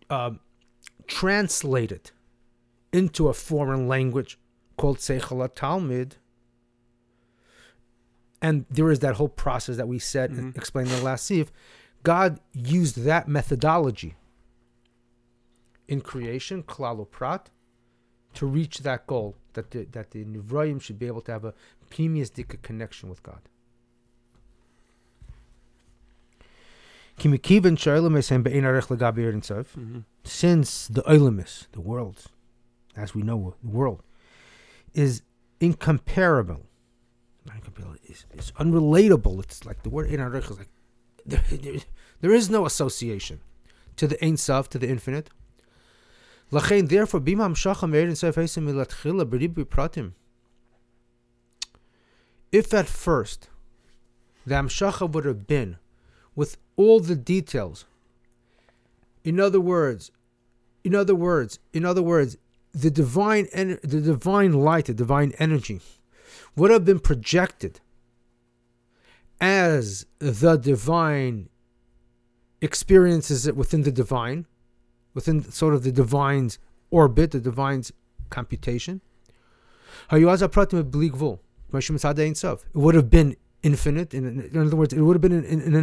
um, 0.10 0.40
translate 1.08 1.92
it 1.92 2.12
into 2.92 3.28
a 3.28 3.34
foreign 3.34 3.88
language 3.88 4.38
called 4.78 4.98
Seichel 4.98 5.48
Talmud. 5.54 6.16
And 8.42 8.66
there 8.70 8.90
is 8.90 9.00
that 9.00 9.16
whole 9.16 9.28
process 9.30 9.76
that 9.78 9.88
we 9.88 10.00
said 10.00 10.32
and 10.32 10.54
Mhm. 10.54 10.58
explained 10.58 10.90
in 10.90 10.96
the 10.98 11.04
last 11.04 11.26
sif. 11.26 11.52
God 12.04 12.40
used 12.54 13.04
that 13.04 13.28
methodology 13.28 14.16
in 15.88 16.00
creation, 16.02 16.64
klal 16.64 17.10
prat, 17.10 17.50
to 18.36 18.46
reach 18.46 18.80
that 18.80 19.06
goal 19.08 19.36
that 19.54 19.72
the, 19.72 19.86
that 19.92 20.12
the 20.12 20.24
Nivraim 20.24 20.80
should 20.82 20.98
be 21.00 21.08
able 21.08 21.22
to 21.22 21.32
have 21.32 21.44
a 21.44 21.54
pnimius 21.92 22.32
dika 22.32 22.58
connection 22.62 23.10
with 23.10 23.22
God. 23.24 23.42
Kimikivan 27.18 27.76
sha'olam 27.78 28.14
esem 28.18 28.44
be'ein 28.44 28.64
arech 28.64 28.88
legabi 28.88 29.24
erin 29.26 29.42
tzav 29.42 29.66
Mhm. 29.76 30.06
since 30.24 30.88
the 30.88 31.02
Olamis, 31.04 31.68
the 31.74 31.82
world, 31.82 32.26
as 32.96 33.14
we 33.14 33.22
know, 33.24 33.56
the 33.62 33.70
world, 33.70 34.02
is 34.94 35.22
incomparable, 35.60 36.66
it's, 38.04 38.26
it's 38.34 38.52
unrelatable. 38.52 39.44
It's 39.44 39.66
like 39.66 39.84
the 39.84 39.90
word 39.90 40.10
in 40.10 40.20
our 40.20 40.36
is 40.36 40.50
like 40.50 40.70
there, 41.26 41.44
there, 41.52 41.80
there 42.22 42.34
is 42.34 42.50
no 42.50 42.66
association 42.66 43.42
to 43.98 44.08
the 44.08 44.24
Ein 44.24 44.38
Sof, 44.38 44.70
to 44.70 44.80
the 44.80 44.90
infinite. 44.90 45.30
Lachain, 46.52 46.90
therefore, 46.90 47.20
bima 47.20 47.48
milatchila 47.50 49.26
b'ribu 49.26 49.66
pratim. 49.66 50.14
If 52.52 52.74
at 52.74 52.88
first 52.88 53.50
the 54.46 54.56
hamshacha 54.56 55.12
would 55.12 55.26
have 55.26 55.46
been 55.46 55.78
with 56.36 56.58
all 56.76 57.00
the 57.00 57.16
details 57.16 57.86
in 59.24 59.40
other 59.40 59.60
words, 59.60 60.12
in 60.84 60.96
other 60.96 61.16
words, 61.16 61.60
in 61.74 61.86
other 61.86 62.02
words, 62.02 62.38
the 62.72 62.90
divine 62.90 63.48
en- 63.52 63.80
the 63.84 64.02
divine 64.02 64.54
light, 64.54 64.86
the 64.86 64.94
divine 64.94 65.34
energy 65.40 65.82
would 66.60 66.72
have 66.72 66.86
been 66.86 67.00
projected 67.00 67.80
as 69.42 70.06
the 70.20 70.58
divine 70.58 71.50
experiences 72.62 73.48
it 73.48 73.56
within 73.56 73.84
the 73.84 73.92
divine, 73.92 74.46
within 75.14 75.50
sort 75.52 75.74
of 75.74 75.84
the 75.84 75.92
divine's 75.92 76.60
orbit, 76.92 77.32
the 77.32 77.40
divine's 77.40 77.92
computation. 78.30 79.02
It 82.74 82.78
would 82.78 82.96
have 82.96 83.10
been 83.10 83.36
infinite. 83.64 84.14
In, 84.14 84.42
in 84.42 84.58
other 84.58 84.76
words, 84.76 84.94
it 84.94 85.02
would 85.02 85.16
have 85.16 85.22
been 85.22 85.44
in, 85.44 85.46
in, 85.46 85.76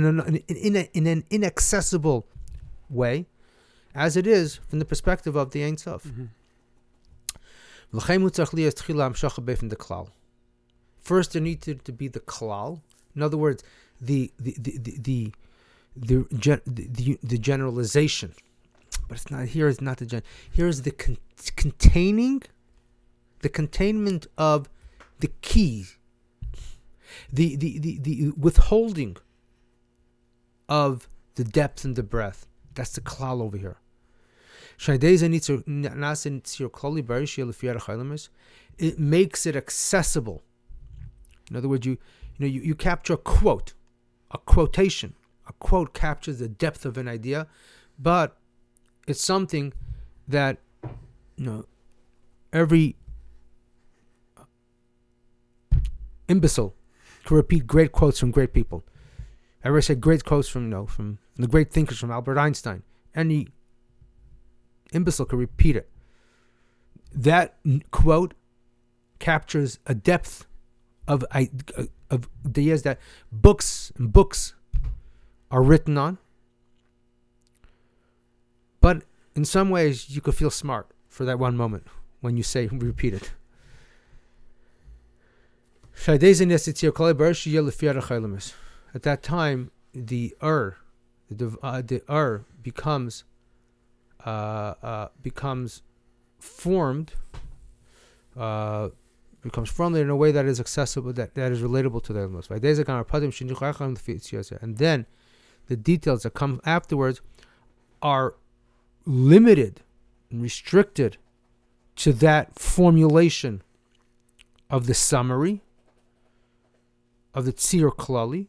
in, 0.49 0.77
in, 0.93 1.07
an 1.07 1.25
inaccessible 1.31 2.27
way, 2.91 3.27
as 3.95 4.17
it 4.17 4.27
is 4.27 4.57
from 4.69 4.79
the 4.79 4.85
perspective 4.85 5.37
of 5.37 5.51
the 5.51 5.65
Ein 5.65 5.77
Sof. 5.77 6.05
Mhm. 6.05 6.29
First, 11.07 11.35
there 11.35 11.43
needed 11.43 11.85
to 11.85 11.93
be 11.93 12.09
the 12.09 12.19
klal. 12.19 12.81
In 13.15 13.23
other 13.23 13.37
words, 13.37 13.63
the 14.01 14.33
the 14.41 14.57
the 14.59 14.73
the 14.79 14.99
the, 14.99 15.33
the, 15.95 16.61
the, 16.67 16.87
the, 16.99 17.19
the 17.23 17.39
generalization. 17.39 18.35
But 19.07 19.19
it's 19.19 19.31
not 19.31 19.47
here. 19.55 19.69
Is 19.69 19.81
not 19.81 19.99
the 19.99 20.07
gen. 20.07 20.25
Here 20.51 20.67
is 20.67 20.83
the 20.83 20.91
con- 20.91 21.19
containing, 21.55 22.43
the 23.39 23.49
containment 23.49 24.27
of 24.37 24.69
the 25.21 25.31
key. 25.43 25.87
The, 27.33 27.55
the, 27.55 27.79
the, 27.79 27.99
the 27.99 28.33
withholding 28.37 29.17
of 30.69 31.09
the 31.37 31.45
depth 31.45 31.85
and 31.85 31.95
the 31.95 32.03
breadth. 32.03 32.49
That's 32.75 32.91
the 32.91 33.01
klal 33.01 33.41
over 33.41 33.57
here. 33.57 33.77
It 38.79 38.99
makes 38.99 39.47
it 39.47 39.57
accessible. 39.57 40.43
In 41.51 41.57
other 41.57 41.69
words, 41.69 41.87
you 41.87 41.93
you 41.93 42.47
know 42.47 42.47
you, 42.47 42.61
you 42.61 42.75
capture 42.75 43.15
a 43.15 43.19
quote, 43.19 43.75
a 44.31 44.39
quotation. 44.39 45.15
A 45.49 45.53
quote 45.55 45.95
captures 45.95 46.41
the 46.41 46.49
depth 46.49 46.85
of 46.85 46.99
an 46.99 47.07
idea, 47.07 47.47
but 47.99 48.37
it's 49.07 49.23
something 49.23 49.73
that 50.27 50.59
you 51.37 51.45
know 51.45 51.65
every 52.53 52.97
imbecile 56.29 56.75
can 57.25 57.37
repeat 57.37 57.67
great 57.67 57.93
quotes 57.93 58.19
from 58.19 58.31
great 58.31 58.53
people. 58.53 58.85
I 59.65 59.81
said 59.81 60.01
great 60.01 60.25
quotes 60.25 60.49
from 60.49 60.65
you 60.65 60.69
know 60.69 60.87
from, 60.87 61.19
from 61.35 61.43
the 61.43 61.49
great 61.49 61.73
thinkers 61.73 61.99
from 61.99 62.11
Albert 62.11 62.39
Einstein. 62.39 62.83
Any 63.15 63.49
imbecile 64.93 65.27
could 65.27 65.39
repeat 65.39 65.77
it. 65.77 65.89
That 67.13 67.57
quote 67.91 68.35
captures 69.19 69.79
a 69.87 69.95
depth 69.95 70.47
of 71.09 71.25
I- 71.31 71.51
of 72.11 72.29
ideas 72.45 72.83
that 72.83 72.99
books 73.33 73.93
and 73.97 74.13
books 74.13 74.55
are 75.51 75.63
written 75.63 75.99
on. 75.99 76.19
But 78.81 79.03
in 79.35 79.45
some 79.45 79.71
ways, 79.71 80.11
you 80.11 80.21
could 80.21 80.35
feel 80.35 80.51
smart 80.51 80.89
for 81.09 81.25
that 81.25 81.39
one 81.39 81.57
moment 81.57 81.87
when 82.21 82.37
you 82.37 82.43
say 82.43 82.67
repeat 82.73 83.15
it. 83.15 83.33
At 88.95 89.03
that 89.03 89.23
time, 89.23 89.71
the 89.95 90.37
Ur, 90.43 90.77
the, 91.31 91.57
uh, 91.63 91.83
the 91.83 92.03
Ur 92.11 92.45
becomes 92.63 93.25
uh, 94.25 94.75
uh, 94.83 95.09
becomes 95.23 95.83
formed, 96.39 97.13
uh, 98.37 98.89
becomes 99.51 99.71
formed 99.71 99.97
in 99.97 100.09
a 100.11 100.17
way 100.17 100.31
that 100.33 100.45
is 100.47 100.61
accessible, 100.61 101.13
that, 101.15 101.35
that 101.35 101.53
is 101.53 101.63
relatable 101.63 102.03
to 102.05 102.13
the 102.13 102.21
elements. 102.21 102.49
And 102.51 102.63
then 104.79 105.07
the 105.69 105.77
details 105.77 106.23
that 106.23 106.31
come 106.35 106.61
afterwards 106.65 107.21
are 108.03 108.35
limited 109.05 109.83
and 110.31 110.43
restricted 110.43 111.17
to 111.97 112.13
that 112.13 112.59
formulation 112.59 113.63
of 114.69 114.87
the 114.87 114.95
summary 114.95 115.63
of 117.35 117.45
the 117.45 117.53
Tzir 117.53 117.91
Klali, 117.95 118.49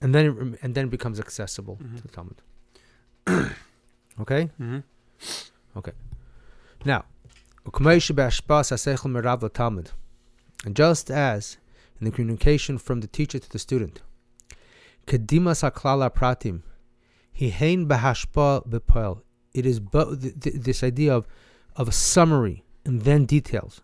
and 0.00 0.14
then 0.14 0.26
it, 0.26 0.58
and 0.62 0.74
then 0.74 0.86
it 0.86 0.90
becomes 0.90 1.18
accessible 1.18 1.78
Mhm. 1.82 1.96
to 1.96 2.02
the 2.02 2.08
Talmud. 2.08 2.42
okay? 4.20 4.50
Mm-hmm. 4.60 4.78
Okay. 5.76 5.92
Now, 6.84 7.04
And 10.64 10.76
just 10.76 11.10
as 11.10 11.56
in 12.00 12.04
the 12.04 12.10
communication 12.10 12.78
from 12.78 13.00
the 13.00 13.06
teacher 13.06 13.38
to 13.38 13.48
the 13.48 13.58
student, 13.58 14.00
pratim. 15.06 16.62
It 19.52 19.66
is 19.66 19.80
this 20.34 20.82
idea 20.84 21.14
of 21.14 21.26
of 21.76 21.88
a 21.88 21.92
summary 21.92 22.64
and 22.84 23.02
then 23.02 23.24
details. 23.26 23.80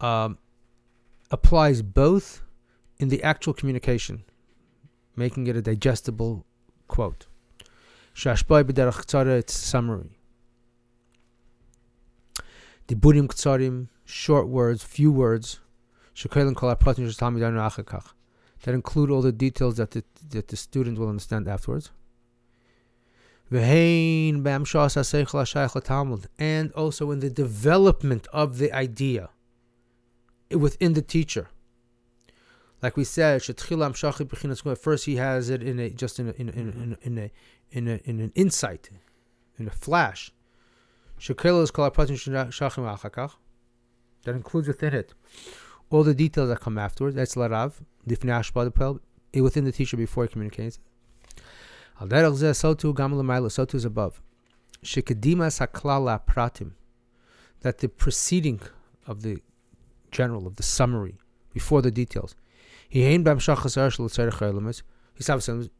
Um, 0.00 0.38
applies 1.30 1.82
both 1.82 2.42
in 2.98 3.08
the 3.08 3.22
actual 3.22 3.52
communication, 3.52 4.24
making 5.16 5.46
it 5.46 5.56
a 5.56 5.62
digestible 5.62 6.44
quote. 6.88 7.26
Shashpai 8.14 8.64
b'derech 8.64 9.04
tzara, 9.06 9.38
it's 9.38 9.54
summary. 9.54 10.18
Diburim 12.88 13.28
ktsarim, 13.28 13.88
short 14.04 14.48
words, 14.48 14.82
few 14.84 15.10
words. 15.10 15.60
That 18.64 18.74
include 18.74 19.10
all 19.10 19.22
the 19.22 19.32
details 19.32 19.76
that 19.76 19.90
the, 19.90 20.04
that 20.30 20.48
the 20.48 20.56
student 20.56 20.98
will 20.98 21.08
understand 21.08 21.48
afterwards. 21.48 21.90
V'hein 23.50 24.42
b'amshas 24.42 24.94
ha'seichel 24.94 25.40
ha'shayach 25.40 25.74
l'talmud. 25.74 26.26
And 26.38 26.72
also 26.72 27.10
in 27.10 27.20
the 27.20 27.30
development 27.30 28.26
of 28.32 28.58
the 28.58 28.72
idea 28.72 29.30
within 30.50 30.92
the 30.92 31.02
teacher. 31.02 31.48
Like 32.82 32.96
we 32.96 33.04
said, 33.04 33.40
gua. 33.68 34.76
First, 34.76 35.06
he 35.06 35.16
has 35.16 35.48
it 35.48 35.62
in 35.62 35.80
a 35.80 35.88
just 35.90 36.20
in 36.20 36.28
a, 36.28 36.32
in 36.32 36.48
a, 36.48 36.52
in 36.52 36.68
a, 36.68 37.06
in 37.06 37.18
a, 37.18 37.30
in, 37.70 37.88
a, 37.88 38.00
in 38.04 38.20
an 38.20 38.32
insight, 38.34 38.90
in 39.58 39.66
a 39.66 39.70
flash. 39.70 40.30
That 44.24 44.34
includes 44.34 44.68
within 44.68 44.94
it 44.94 45.14
all 45.90 46.02
the 46.02 46.14
details 46.14 46.48
that 46.48 46.60
come 46.60 46.78
afterwards. 46.78 47.16
That's 47.16 47.34
larav 47.34 47.74
pel 48.74 49.00
eh, 49.32 49.40
within 49.40 49.64
the 49.64 49.72
teacher 49.72 49.96
before 49.96 50.24
he 50.24 50.28
communicates. 50.28 50.78
Al 52.00 52.08
derech 52.08 52.34
zeh 52.34 52.54
so 52.54 52.74
too 52.74 52.92
gam 52.94 53.14
l'mayla 53.14 53.50
so 53.50 53.64
too 53.64 53.76
is 53.76 53.84
above. 53.84 54.20
Shekedimas 54.84 55.60
haklala 55.64 56.20
pratim. 56.26 56.72
That 57.60 57.78
the 57.78 57.88
preceding 57.88 58.60
of 59.06 59.22
the 59.22 59.40
general 60.10 60.46
of 60.46 60.56
the 60.56 60.62
summary 60.62 61.16
before 61.52 61.80
the 61.80 61.90
details. 61.90 62.34
He 62.88 63.04
hein 63.04 63.22
bam 63.22 63.38
shachas 63.38 63.76
arshel 63.76 64.10
tzarech 64.10 64.38
ha'elamis. 64.40 64.82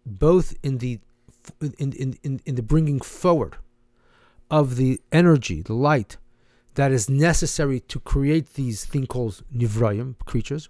Both 0.06 0.54
in 0.62 0.78
the 0.78 1.00
in, 1.60 1.92
in, 1.92 2.18
in, 2.22 2.40
in 2.46 2.54
the 2.54 2.62
bringing 2.62 3.00
forward 3.00 3.56
of 4.50 4.76
the 4.76 5.00
energy, 5.12 5.62
the 5.62 5.74
light 5.74 6.16
that 6.74 6.92
is 6.92 7.08
necessary 7.08 7.80
to 7.80 8.00
create 8.00 8.54
these 8.54 8.84
thing 8.84 9.06
called 9.06 9.42
nivrayim, 9.54 10.16
creatures. 10.24 10.68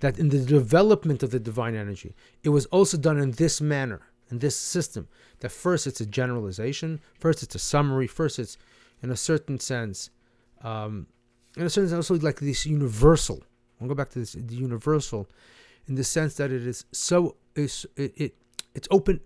That 0.00 0.18
in 0.18 0.28
the 0.28 0.40
development 0.40 1.22
of 1.22 1.30
the 1.30 1.38
divine 1.38 1.74
energy, 1.74 2.14
it 2.42 2.50
was 2.50 2.66
also 2.66 2.96
done 2.96 3.18
in 3.18 3.32
this 3.32 3.60
manner, 3.60 4.02
in 4.30 4.40
this 4.40 4.56
system. 4.56 5.08
That 5.40 5.52
first 5.52 5.86
it's 5.86 6.00
a 6.00 6.06
generalization, 6.06 7.00
first 7.18 7.42
it's 7.42 7.54
a 7.54 7.60
summary, 7.60 8.06
first 8.06 8.38
it's, 8.38 8.58
in 9.02 9.10
a 9.10 9.16
certain 9.16 9.60
sense, 9.60 10.10
um, 10.62 11.06
in 11.56 11.62
a 11.62 11.70
certain 11.70 11.90
sense, 11.90 12.10
also 12.10 12.22
like 12.22 12.40
this 12.40 12.66
universal. 12.66 13.42
I'll 13.80 13.88
go 13.88 13.94
back 13.94 14.10
to 14.10 14.18
this 14.18 14.32
the 14.32 14.56
universal, 14.56 15.28
in 15.86 15.94
the 15.94 16.04
sense 16.04 16.34
that 16.34 16.50
it 16.50 16.66
is 16.66 16.84
so 16.92 17.36
is 17.56 17.86
it, 17.96 18.12
it 18.16 18.34
it's 18.74 18.88
open. 18.90 19.20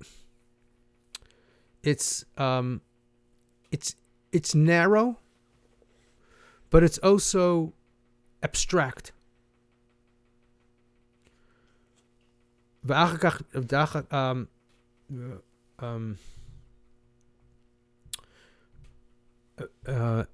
It's 1.82 2.24
um 2.38 2.80
it's 3.70 3.96
it's 4.32 4.54
narrow 4.54 5.18
but 6.70 6.84
it's 6.84 6.98
also 6.98 7.72
abstract. 8.42 9.12
Um, 14.12 14.48
um, 15.80 16.18
uh, 19.86 20.24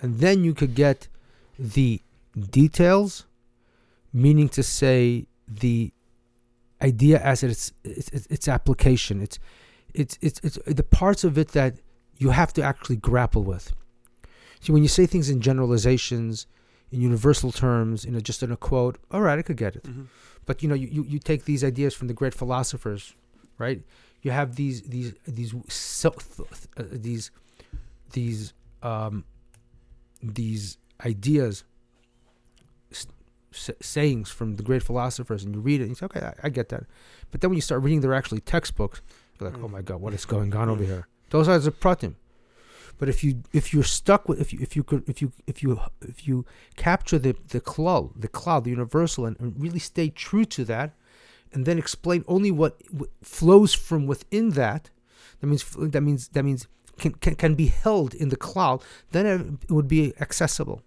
and 0.00 0.18
then 0.18 0.44
you 0.44 0.52
could 0.54 0.74
get 0.74 1.08
the 1.58 2.02
details 2.50 3.26
meaning 4.22 4.48
to 4.50 4.62
say 4.62 5.26
the 5.46 5.92
idea 6.82 7.18
as 7.20 7.42
its 7.42 7.72
its, 7.84 8.08
its, 8.10 8.26
its 8.26 8.48
application. 8.48 9.20
It's, 9.20 9.38
it's 9.94 10.18
it's 10.20 10.40
it's 10.40 10.58
the 10.66 10.82
parts 10.82 11.24
of 11.24 11.38
it 11.38 11.48
that 11.48 11.76
you 12.18 12.30
have 12.30 12.52
to 12.54 12.62
actually 12.62 12.96
grapple 12.96 13.42
with. 13.42 13.72
See, 14.60 14.72
when 14.72 14.82
you 14.82 14.88
say 14.88 15.06
things 15.06 15.30
in 15.30 15.40
generalizations, 15.40 16.46
in 16.90 17.00
universal 17.00 17.52
terms, 17.52 18.04
in 18.04 18.14
a, 18.14 18.20
just 18.20 18.42
in 18.42 18.50
a 18.50 18.56
quote, 18.56 18.98
all 19.10 19.20
right, 19.20 19.38
I 19.38 19.42
could 19.42 19.56
get 19.56 19.76
it. 19.76 19.84
Mm-hmm. 19.84 20.04
But 20.46 20.62
you 20.62 20.68
know, 20.68 20.74
you, 20.74 20.88
you, 20.88 21.04
you 21.04 21.18
take 21.18 21.44
these 21.44 21.62
ideas 21.62 21.94
from 21.94 22.08
the 22.08 22.14
great 22.14 22.34
philosophers, 22.34 23.14
right? 23.58 23.82
You 24.22 24.30
have 24.32 24.56
these 24.56 24.82
these 24.82 25.14
these 25.26 25.54
so, 25.68 26.14
uh, 26.76 26.82
these 26.90 27.30
these 28.12 28.52
um, 28.82 29.24
these 30.22 30.78
ideas, 31.04 31.64
s- 33.52 33.70
sayings 33.80 34.30
from 34.30 34.56
the 34.56 34.62
great 34.62 34.82
philosophers, 34.82 35.44
and 35.44 35.54
you 35.54 35.60
read 35.60 35.80
it, 35.80 35.84
and 35.84 35.90
you 35.90 35.94
say, 35.96 36.06
okay, 36.06 36.20
I, 36.20 36.34
I 36.44 36.48
get 36.48 36.68
that. 36.70 36.84
But 37.30 37.40
then 37.40 37.50
when 37.50 37.56
you 37.56 37.62
start 37.62 37.82
reading 37.82 38.00
their 38.00 38.14
actually 38.14 38.40
textbooks, 38.40 39.00
you're 39.40 39.50
like, 39.50 39.58
oh 39.62 39.68
Mm. 39.68 39.70
my 39.72 39.82
god, 39.82 40.00
what 40.00 40.14
is 40.14 40.24
going 40.24 40.54
on 40.54 40.68
over 40.68 40.84
here? 40.84 41.06
Those 41.30 41.48
are 41.48 41.58
the 41.58 41.70
pratim. 41.70 42.14
But 42.98 43.08
if 43.08 43.22
you 43.22 43.42
if 43.52 43.72
you're 43.72 43.84
stuck 43.84 44.28
with 44.28 44.40
if 44.40 44.52
you 44.52 44.58
if 44.60 44.74
you 44.74 44.82
could 44.82 45.08
if 45.08 45.22
you 45.22 45.30
if 45.46 45.62
you 45.62 45.80
if 46.02 46.26
you 46.26 46.44
capture 46.74 47.16
the 47.18 47.36
the 47.48 47.60
klal 47.60 48.10
the 48.20 48.26
cloud 48.26 48.64
the 48.64 48.70
universal 48.70 49.24
and, 49.24 49.38
and 49.38 49.54
really 49.56 49.78
stay 49.78 50.08
true 50.08 50.44
to 50.46 50.64
that, 50.64 50.94
and 51.52 51.64
then 51.64 51.78
explain 51.78 52.24
only 52.26 52.50
what, 52.50 52.80
what 52.90 53.10
flows 53.22 53.72
from 53.72 54.06
within 54.08 54.50
that, 54.50 54.90
that 55.40 55.46
means 55.46 55.64
that 55.92 56.00
means 56.02 56.28
that 56.28 56.42
means 56.44 56.66
can, 56.98 57.12
can 57.12 57.36
can 57.36 57.54
be 57.54 57.66
held 57.66 58.14
in 58.14 58.30
the 58.30 58.36
cloud. 58.36 58.82
Then 59.12 59.58
it 59.62 59.70
would 59.70 59.86
be 59.86 60.12
accessible. 60.20 60.82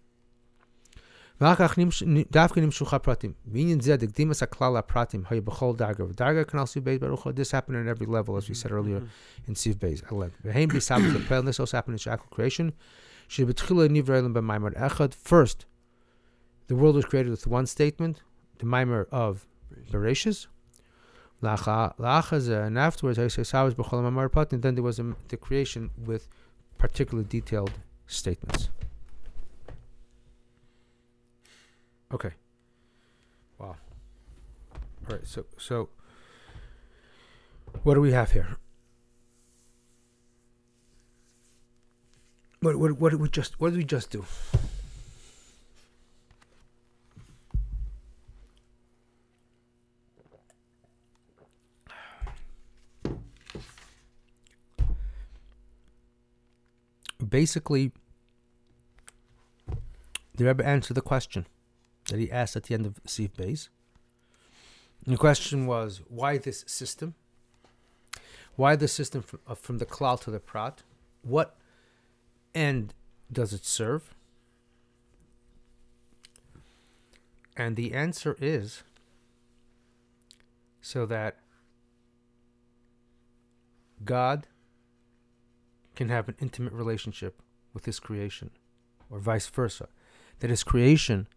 ואחר 1.40 1.68
כך 1.68 1.78
נמש- 1.78 2.02
נ- 2.06 2.22
דווקא 2.32 2.60
נמשוך 2.60 2.94
הפרטים. 2.94 3.32
בעניין 3.46 3.80
זה 3.80 3.96
דקדימס 3.96 4.42
הכלל 4.42 4.76
הפרטים 4.76 5.22
היה 5.30 5.40
בכל 5.40 5.72
דרגה 5.76 6.04
ודרגה 6.04 6.44
כנ"ל 6.44 6.66
סיב 6.66 6.84
בייס 6.84 7.00
ברוך 7.00 7.24
הוא. 7.24 7.32
This 7.32 7.50
happened 7.50 7.72
in 7.74 7.98
every 7.98 8.06
level 8.06 8.36
as 8.38 8.48
we 8.50 8.54
said 8.54 8.70
earlier 8.70 9.02
in 9.48 9.52
Siv 9.54 9.74
Beis 9.78 10.02
11. 10.12 10.30
V'heim 10.44 10.68
b'sabit 10.72 11.14
l'pel, 11.14 11.42
this 11.42 11.60
also 11.60 11.76
happened 11.76 11.94
in 11.94 11.98
Shackle 11.98 12.28
creation. 12.30 12.72
Shebetchila 13.28 13.88
nivra 13.90 14.16
elim 14.20 14.32
b'maimar 14.34 14.72
echad. 14.88 15.12
First, 15.14 15.66
the 16.68 16.74
world 16.74 16.94
was 16.96 17.04
created 17.04 17.30
with 17.30 17.46
one 17.46 17.66
statement, 17.66 18.22
the 18.60 18.66
mimer 18.66 19.06
of 19.12 19.46
Bereshis. 19.92 20.46
Lacha- 21.42 21.94
La'achaz, 21.98 22.48
and 22.66 22.78
afterwards, 22.78 23.18
I 23.18 23.28
say 23.28 23.42
Savas 23.42 23.74
b'chol 23.74 24.00
mamar 24.06 24.28
patin. 24.30 24.62
Then 24.62 24.74
there 24.76 24.82
was 24.82 24.98
a, 24.98 25.14
the 25.28 25.36
creation 25.36 25.90
with 26.10 26.28
particularly 26.78 27.28
detailed 27.28 27.72
statements. 28.06 28.70
Okay. 32.13 32.31
Wow. 33.57 33.77
All 35.07 35.15
right. 35.15 35.25
So 35.25 35.45
so. 35.57 35.89
What 37.83 37.95
do 37.95 38.01
we 38.01 38.11
have 38.11 38.31
here? 38.31 38.57
What 42.59 42.75
what 42.75 42.91
what 42.99 43.09
did 43.11 43.21
we 43.21 43.29
just 43.29 43.59
what 43.59 43.69
did 43.71 43.77
we 43.77 43.85
just 43.85 44.11
do? 44.11 44.25
Basically, 57.27 57.93
the 60.35 60.45
Rebbe 60.45 60.65
answered 60.65 60.95
the 60.95 61.01
question 61.01 61.47
that 62.11 62.19
he 62.19 62.29
asked 62.29 62.57
at 62.57 62.63
the 62.63 62.73
end 62.73 62.85
of 62.85 62.99
Sif. 63.05 63.39
And 63.39 63.69
the 65.05 65.17
question 65.17 65.65
was, 65.65 66.01
why 66.09 66.37
this 66.37 66.65
system? 66.67 67.15
Why 68.57 68.75
the 68.75 68.89
system 68.89 69.21
from, 69.21 69.39
uh, 69.47 69.55
from 69.55 69.77
the 69.77 69.85
klal 69.85 70.19
to 70.21 70.29
the 70.29 70.41
prat? 70.41 70.83
What 71.21 71.55
end 72.53 72.93
does 73.31 73.53
it 73.53 73.65
serve? 73.65 74.13
And 77.55 77.77
the 77.77 77.93
answer 77.93 78.35
is 78.41 78.83
so 80.81 81.05
that 81.05 81.37
God 84.03 84.47
can 85.95 86.09
have 86.09 86.27
an 86.27 86.35
intimate 86.41 86.73
relationship 86.73 87.41
with 87.73 87.85
his 87.85 87.99
creation, 88.01 88.51
or 89.09 89.19
vice 89.19 89.47
versa, 89.47 89.87
that 90.39 90.49
his 90.49 90.63
creation 90.63 91.27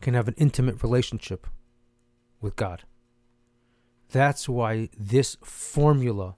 can 0.00 0.14
have 0.14 0.28
an 0.28 0.34
intimate 0.38 0.82
relationship 0.82 1.46
with 2.40 2.56
God. 2.56 2.84
That's 4.10 4.48
why 4.48 4.88
this 4.98 5.36
formula 5.44 6.36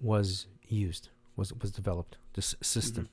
was 0.00 0.46
used, 0.66 1.10
was 1.36 1.52
was 1.52 1.70
developed, 1.70 2.16
this 2.34 2.54
system. 2.62 3.08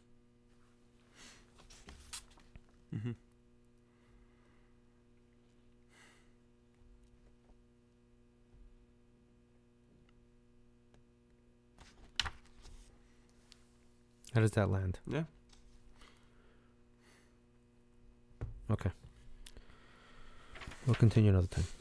Mm-hmm. 2.95 3.11
How 14.33 14.41
does 14.41 14.51
that 14.51 14.69
land? 14.69 14.99
Yeah. 15.07 15.23
Okay. 18.69 18.91
We'll 20.87 20.95
continue 20.95 21.31
another 21.31 21.47
time. 21.47 21.76